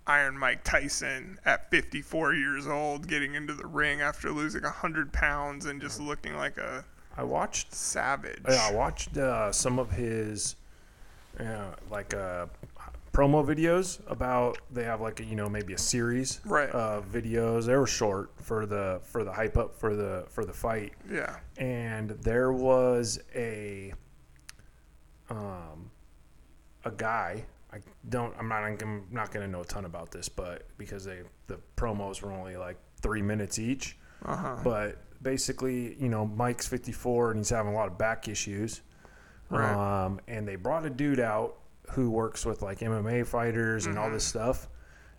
Iron 0.07 0.37
Mike 0.37 0.63
Tyson 0.63 1.39
at 1.45 1.69
54 1.71 2.33
years 2.33 2.67
old 2.67 3.07
getting 3.07 3.35
into 3.35 3.53
the 3.53 3.65
ring 3.65 4.01
after 4.01 4.31
losing 4.31 4.63
100 4.63 5.13
pounds 5.13 5.65
and 5.65 5.81
just 5.81 5.99
looking 5.99 6.35
like 6.35 6.57
a 6.57 6.83
I 7.15 7.23
watched. 7.23 7.73
savage. 7.73 8.41
Yeah, 8.47 8.69
I 8.71 8.73
watched 8.73 9.17
uh, 9.17 9.51
some 9.51 9.79
of 9.79 9.91
his, 9.91 10.55
uh, 11.39 11.71
like 11.91 12.13
uh, 12.13 12.45
promo 13.11 13.45
videos 13.45 13.99
about. 14.09 14.57
They 14.71 14.83
have 14.83 15.01
like 15.01 15.19
a, 15.19 15.23
you 15.25 15.35
know 15.35 15.49
maybe 15.49 15.73
a 15.73 15.77
series 15.77 16.41
Right. 16.45 16.69
of 16.69 17.11
videos. 17.11 17.65
They 17.65 17.75
were 17.75 17.87
short 17.87 18.31
for 18.37 18.65
the 18.65 19.01
for 19.03 19.23
the 19.23 19.31
hype 19.31 19.57
up 19.57 19.75
for 19.75 19.95
the 19.95 20.25
for 20.29 20.45
the 20.45 20.53
fight. 20.53 20.93
Yeah. 21.11 21.37
and 21.57 22.11
there 22.11 22.51
was 22.51 23.19
a 23.35 23.93
um 25.29 25.89
a 26.85 26.91
guy 26.91 27.45
I 27.71 27.77
don't 28.09 28.33
I'm 28.37 28.47
not 28.49 28.63
I'm 28.63 29.05
not 29.11 29.31
going 29.31 29.45
to 29.45 29.51
know 29.51 29.61
a 29.61 29.65
ton 29.65 29.85
about 29.85 30.11
this 30.11 30.27
but 30.29 30.63
because 30.77 31.05
they 31.05 31.19
the 31.47 31.59
promos 31.77 32.21
were 32.21 32.31
only 32.31 32.57
like 32.57 32.77
3 33.01 33.21
minutes 33.21 33.57
each 33.59 33.97
Uh 34.25 34.35
huh. 34.35 34.55
but 34.63 34.97
basically 35.23 35.95
you 35.95 36.09
know 36.09 36.25
Mike's 36.25 36.67
54 36.67 37.31
and 37.31 37.39
he's 37.39 37.49
having 37.49 37.71
a 37.71 37.75
lot 37.75 37.87
of 37.87 37.97
back 37.97 38.27
issues 38.27 38.81
Right. 39.59 40.05
um 40.05 40.19
and 40.27 40.47
they 40.47 40.55
brought 40.55 40.85
a 40.85 40.89
dude 40.89 41.19
out 41.19 41.57
who 41.91 42.09
works 42.09 42.45
with 42.45 42.61
like 42.61 42.79
MMA 42.79 43.25
fighters 43.27 43.85
and 43.85 43.97
all 43.97 44.05
Mm-hmm. 44.05 44.13
this 44.15 44.25
stuff 44.25 44.67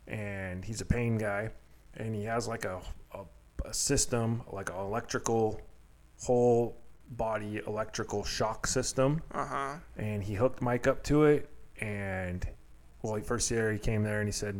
and 0.06 0.64
he's 0.64 0.80
a 0.80 0.84
pain 0.84 1.18
guy 1.18 1.50
and 1.96 2.14
he 2.14 2.24
has 2.24 2.46
like 2.48 2.64
a, 2.64 2.80
a, 3.12 3.20
a 3.64 3.72
system 3.74 4.42
like 4.52 4.70
an 4.70 4.76
electrical 4.76 5.60
whole 6.22 6.76
body 7.10 7.60
electrical 7.66 8.24
shock 8.24 8.66
system 8.66 9.22
Uh 9.32 9.44
huh. 9.46 9.74
and 9.96 10.22
he 10.22 10.34
hooked 10.34 10.60
Mike 10.62 10.86
up 10.86 11.02
to 11.04 11.24
it 11.24 11.48
and 11.80 12.46
well 13.02 13.14
he 13.14 13.22
first 13.22 13.48
there 13.50 13.72
he 13.72 13.78
came 13.78 14.02
there 14.02 14.20
and 14.20 14.28
he 14.28 14.32
said 14.32 14.54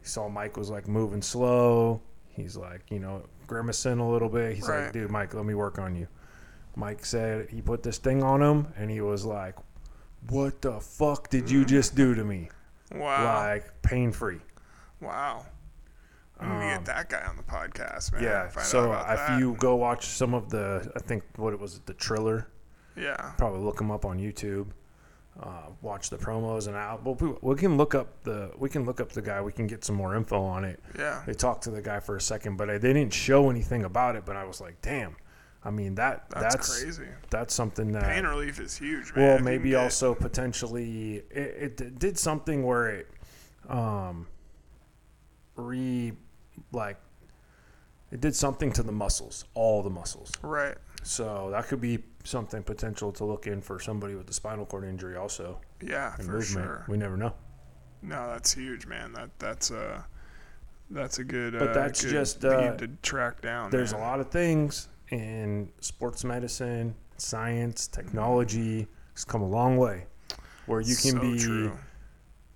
he 0.00 0.06
saw 0.06 0.28
Mike 0.28 0.56
was 0.56 0.70
like 0.70 0.88
moving 0.88 1.20
slow 1.22 2.00
he's 2.28 2.56
like 2.56 2.82
you 2.90 2.98
know 2.98 3.22
grimacing 3.46 3.98
a 3.98 4.10
little 4.10 4.28
bit 4.28 4.54
he's 4.54 4.68
Right. 4.68 4.84
like 4.84 4.92
dude 4.92 5.10
Mike 5.10 5.34
let 5.34 5.44
me 5.44 5.54
work 5.54 5.78
on 5.78 5.94
you 5.94 6.06
Mike 6.76 7.04
said 7.04 7.48
he 7.50 7.60
put 7.60 7.82
this 7.82 7.98
thing 7.98 8.22
on 8.22 8.40
him 8.42 8.72
and 8.76 8.90
he 8.90 9.00
was 9.00 9.24
like 9.24 9.56
what 10.28 10.60
the 10.62 10.80
fuck 10.80 11.28
did 11.30 11.50
you 11.50 11.64
just 11.64 11.94
do 11.94 12.14
to 12.14 12.24
me 12.24 12.48
Wow. 12.94 13.24
like 13.52 13.82
pain 13.82 14.12
free 14.12 14.40
wow. 15.00 15.46
I'm 16.38 16.48
gonna 16.48 16.74
get 16.76 16.84
that 16.86 17.10
guy 17.10 17.22
on 17.28 17.36
the 17.36 17.42
podcast, 17.42 18.12
man. 18.12 18.22
Um, 18.22 18.24
Yeah. 18.24 18.48
So 18.62 18.92
if 18.94 19.06
that. 19.06 19.38
you 19.38 19.56
go 19.58 19.76
watch 19.76 20.06
some 20.06 20.32
of 20.32 20.48
the, 20.48 20.90
I 20.96 20.98
think 21.00 21.22
what 21.36 21.52
it 21.52 21.60
was, 21.60 21.80
the 21.80 21.92
Triller. 21.92 22.48
yeah, 22.96 23.32
Probably 23.36 23.60
look 23.60 23.78
him 23.78 23.90
up 23.90 24.06
on 24.06 24.18
YouTube. 24.18 24.68
Uh, 25.38 25.68
watch 25.82 26.08
the 26.08 26.16
promos 26.16 26.66
and 26.66 26.76
out. 26.76 27.04
Well, 27.04 27.14
we, 27.16 27.34
we 27.42 27.56
can 27.56 27.76
look 27.76 27.94
up 27.94 28.22
the 28.24 28.52
we 28.58 28.70
can 28.70 28.84
look 28.86 29.00
up 29.02 29.12
the 29.12 29.20
guy. 29.22 29.42
We 29.42 29.52
can 29.52 29.66
get 29.66 29.84
some 29.84 29.96
more 29.96 30.16
info 30.16 30.42
on 30.42 30.64
it. 30.64 30.80
yeah, 30.98 31.22
They 31.26 31.34
talked 31.34 31.64
to 31.64 31.70
the 31.70 31.82
guy 31.82 32.00
for 32.00 32.16
a 32.16 32.20
second, 32.22 32.56
but 32.56 32.70
I, 32.70 32.78
they 32.78 32.94
didn't 32.94 33.12
show 33.12 33.50
anything 33.50 33.84
about 33.84 34.16
it. 34.16 34.24
But 34.24 34.36
I 34.36 34.44
was 34.44 34.62
like, 34.62 34.80
damn. 34.80 35.16
I 35.64 35.70
mean 35.70 35.94
that 35.96 36.24
that's, 36.30 36.54
that's 36.54 36.82
crazy. 36.82 37.08
that's 37.28 37.52
something 37.54 37.92
that 37.92 38.04
Pain 38.04 38.24
relief 38.24 38.58
is 38.60 38.76
huge, 38.78 39.14
man. 39.14 39.24
well 39.26 39.36
If 39.36 39.42
maybe 39.42 39.62
can 39.64 39.70
get- 39.72 39.82
also 39.82 40.14
potentially 40.14 41.16
it, 41.30 41.80
it 41.80 41.98
did 41.98 42.18
something 42.18 42.64
where 42.64 42.88
it 42.88 43.08
um 43.68 44.26
re 45.56 46.12
like 46.72 46.96
it 48.10 48.20
did 48.20 48.34
something 48.34 48.72
to 48.72 48.82
the 48.82 48.92
muscles 48.92 49.44
all 49.54 49.82
the 49.82 49.90
muscles 49.90 50.32
right. 50.42 50.76
so 51.02 51.48
that 51.52 51.68
could 51.68 51.80
be 51.80 51.98
something 52.24 52.62
potential 52.62 53.12
to 53.12 53.24
look 53.24 53.46
in 53.46 53.60
for 53.60 53.78
somebody 53.78 54.14
with 54.14 54.26
the 54.26 54.32
spinal 54.32 54.64
cord 54.66 54.84
injury 54.84 55.16
also 55.16 55.58
Yeah, 55.82 56.14
and 56.16 56.24
for 56.26 56.32
movement 56.32 56.66
sure. 56.66 56.84
we 56.88 56.96
never 56.96 57.16
know 57.16 57.34
No, 58.02 58.28
that's 58.28 58.54
huge, 58.54 58.86
man. 58.86 59.12
That 59.12 59.30
that's 59.38 59.70
a 59.70 60.06
that's 60.92 61.18
a 61.20 61.24
good. 61.24 61.52
But 61.52 61.68
uh, 61.68 61.72
that's 61.74 62.02
good 62.02 62.10
just, 62.10 62.44
uh, 62.44 62.74
to 62.76 62.88
track 63.02 63.42
down. 63.42 63.70
there's 63.70 63.92
man. 63.92 64.00
a 64.02 64.04
lot 64.04 64.18
of 64.20 64.28
things 64.30 64.88
in 65.10 65.70
sports 65.80 66.24
medicine 66.24 66.94
science 67.16 67.86
technology 67.86 68.86
has 69.14 69.24
come 69.24 69.42
a 69.42 69.48
long 69.48 69.76
way 69.76 70.06
where 70.66 70.80
you 70.80 70.94
can 70.96 71.12
so 71.12 71.20
be 71.20 71.38
true. 71.38 71.72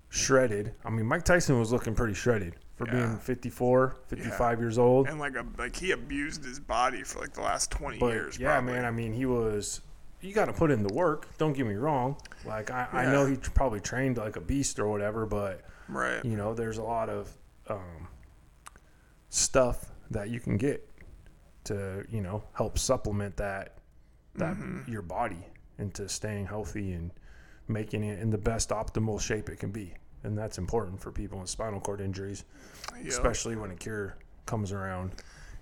shredded. 0.09 0.73
I 0.83 0.89
mean, 0.89 1.05
Mike 1.05 1.23
Tyson 1.23 1.59
was 1.59 1.71
looking 1.71 1.93
pretty 1.95 2.13
shredded 2.13 2.55
for 2.75 2.87
Yeah. 2.87 2.93
being 2.93 3.17
54, 3.17 3.97
55 4.07 4.59
years 4.59 4.77
old. 4.77 5.07
and 5.07 5.19
like 5.19 5.35
a 5.35 5.45
like 5.57 5.75
he 5.75 5.91
abused 5.91 6.43
his 6.43 6.59
body 6.59 7.03
for 7.03 7.19
like 7.19 7.33
the 7.33 7.41
last 7.41 7.71
20 7.71 7.99
But 7.99 8.07
years. 8.13 8.39
yeah, 8.39 8.53
probably. 8.53 8.73
man, 8.73 8.85
I 8.85 8.91
mean, 8.91 9.13
he 9.13 9.25
was. 9.25 9.81
You 10.21 10.33
got 10.33 10.45
to 10.45 10.53
put 10.53 10.71
in 10.71 10.81
the 10.81 10.93
work. 10.93 11.27
Don't 11.37 11.53
get 11.53 11.67
me 11.67 11.75
wrong. 11.75 12.15
Like 12.45 12.71
I, 12.71 12.87
I 12.91 13.05
know 13.05 13.25
he 13.27 13.35
probably 13.35 13.79
trained 13.79 14.17
like 14.17 14.37
a 14.37 14.41
beast 14.41 14.79
or 14.79 14.87
whatever, 14.87 15.25
but 15.27 15.61
right. 15.87 16.23
you 16.25 16.35
know, 16.35 16.53
there's 16.55 16.77
a 16.79 16.83
lot 16.83 17.09
of 17.09 17.29
um, 17.69 18.07
stuff 19.29 19.91
that 20.09 20.29
you 20.29 20.39
can 20.39 20.57
get 20.57 20.87
to 21.65 22.05
you 22.09 22.21
know 22.21 22.43
help 22.53 22.77
supplement 22.79 23.37
that 23.37 23.77
that 24.35 24.55
Mm-hmm. 24.55 24.91
your 24.91 25.01
body 25.01 25.45
into 25.77 26.07
staying 26.09 26.45
healthy 26.45 26.93
and 26.93 27.11
making 27.67 28.03
it 28.03 28.19
in 28.19 28.29
the 28.29 28.37
best 28.37 28.69
optimal 28.69 29.19
shape 29.19 29.49
it 29.49 29.59
can 29.59 29.71
be. 29.71 29.93
And 30.23 30.37
that's 30.37 30.57
important 30.57 30.99
for 31.01 31.11
people 31.11 31.39
with 31.39 31.49
spinal 31.49 31.79
cord 31.79 32.01
injuries, 32.01 32.43
Yep. 32.97 33.05
especially 33.07 33.55
when 33.55 33.71
a 33.71 33.75
cure 33.75 34.17
comes 34.45 34.71
around. 34.71 35.11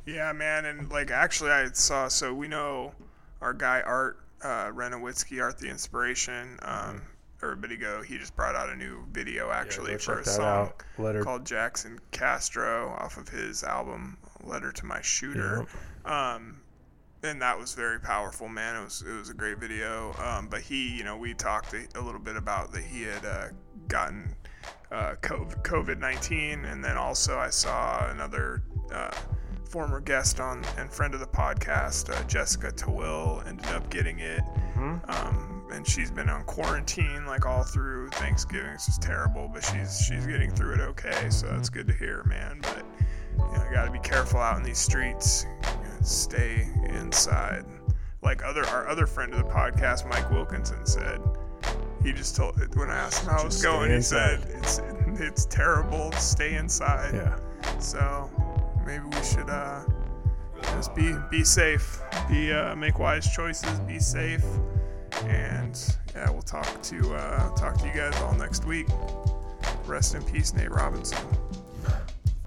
Yeah, 0.05 0.31
man, 0.33 0.65
and 0.65 0.89
like 0.91 1.11
actually, 1.11 1.51
I 1.51 1.67
saw. 1.73 2.07
So 2.07 2.33
we 2.33 2.47
know 2.47 2.93
our 3.41 3.53
guy 3.53 3.81
Art 3.85 4.19
uh, 4.41 4.67
Renowitzki, 4.71 5.41
Art 5.41 5.57
the 5.57 5.69
Inspiration. 5.69 6.57
Um, 6.61 7.01
Everybody 7.43 7.77
go. 7.77 8.01
He 8.01 8.17
just 8.17 8.35
brought 8.35 8.55
out 8.55 8.69
a 8.69 8.75
new 8.75 9.05
video 9.11 9.51
actually 9.51 9.93
go 9.93 9.97
for 9.97 10.19
a 10.19 10.25
song. 10.25 10.71
Letter. 10.97 11.23
called 11.23 11.45
Jackson 11.45 11.99
Castro 12.11 12.95
off 12.99 13.17
of 13.17 13.27
his 13.27 13.63
album 13.63 14.17
Letter 14.43 14.71
to 14.71 14.85
My 14.85 15.01
Shooter. 15.01 15.65
Um, 16.05 16.61
and 17.23 17.41
that 17.41 17.57
was 17.57 17.73
very 17.73 17.99
powerful, 17.99 18.49
man. 18.49 18.75
It 18.75 18.83
was 18.83 19.01
it 19.01 19.13
was 19.13 19.29
a 19.29 19.33
great 19.33 19.57
video. 19.57 20.13
Um, 20.19 20.47
but 20.47 20.61
he, 20.61 20.95
you 20.95 21.03
know, 21.03 21.17
we 21.17 21.33
talked 21.33 21.73
a, 21.73 22.01
little 22.01 22.19
bit 22.19 22.35
about 22.35 22.71
that 22.73 22.83
he 22.83 23.03
had 23.03 23.25
uh, 23.25 23.47
gotten 23.87 24.35
uh, 24.91 25.15
COVID 25.21 25.99
nineteen, 25.99 26.65
and 26.65 26.83
then 26.83 26.97
also 26.97 27.37
I 27.37 27.49
saw 27.49 28.09
another 28.09 28.63
uh, 28.91 29.11
former 29.69 29.99
guest 29.99 30.39
on 30.39 30.63
and 30.77 30.91
friend 30.91 31.13
of 31.13 31.19
the 31.19 31.25
podcast, 31.25 32.09
uh, 32.13 32.23
Jessica 32.25 32.71
Tawil, 32.71 33.45
ended 33.47 33.67
up 33.67 33.89
getting 33.89 34.19
it. 34.19 34.41
Um, 35.07 35.52
and 35.73 35.87
she's 35.87 36.11
been 36.11 36.29
on 36.29 36.43
quarantine 36.43 37.25
like 37.25 37.45
all 37.45 37.63
through 37.63 38.09
Thanksgiving. 38.11 38.71
It's 38.71 38.85
just 38.85 39.01
terrible, 39.01 39.49
but 39.51 39.63
she's 39.63 39.99
she's 40.01 40.25
getting 40.25 40.51
through 40.51 40.75
it 40.75 40.79
okay. 40.81 41.29
So 41.29 41.47
that's 41.47 41.69
good 41.69 41.87
to 41.87 41.93
hear, 41.93 42.23
man. 42.25 42.59
But 42.61 42.85
you 43.37 43.57
know, 43.57 43.65
got 43.73 43.85
to 43.85 43.91
be 43.91 43.99
careful 43.99 44.39
out 44.39 44.57
in 44.57 44.63
these 44.63 44.77
streets. 44.77 45.45
You 45.63 45.69
know, 45.69 45.95
stay 46.01 46.67
inside. 46.89 47.65
Like 48.21 48.43
other 48.43 48.65
our 48.67 48.87
other 48.87 49.07
friend 49.07 49.33
of 49.33 49.39
the 49.39 49.49
podcast, 49.49 50.07
Mike 50.09 50.29
Wilkinson 50.29 50.85
said. 50.85 51.19
He 52.03 52.11
just 52.11 52.35
told 52.35 52.57
when 52.75 52.89
I 52.89 52.95
asked 52.95 53.23
him 53.23 53.29
how 53.29 53.41
it 53.41 53.45
was 53.45 53.61
going, 53.61 53.89
he 53.89 53.95
inside. 53.95 54.41
said 54.41 54.49
it's 54.57 54.81
it's 55.21 55.45
terrible. 55.45 56.11
Stay 56.13 56.55
inside. 56.55 57.13
Yeah. 57.13 57.79
So 57.79 58.29
maybe 58.85 59.05
we 59.05 59.23
should 59.23 59.49
uh, 59.49 59.81
just 60.61 60.93
be 60.93 61.15
be 61.31 61.43
safe, 61.43 62.01
be 62.29 62.51
uh, 62.51 62.75
make 62.75 62.99
wise 62.99 63.33
choices, 63.33 63.79
be 63.81 63.99
safe, 63.99 64.43
and 65.27 65.97
yeah, 66.15 66.29
we'll 66.29 66.41
talk 66.41 66.81
to 66.83 67.13
uh, 67.13 67.49
talk 67.55 67.77
to 67.77 67.87
you 67.87 67.93
guys 67.93 68.15
all 68.21 68.33
next 68.35 68.65
week. 68.65 68.87
Rest 69.85 70.15
in 70.15 70.23
peace, 70.23 70.53
Nate 70.53 70.71
Robinson. 70.71 71.17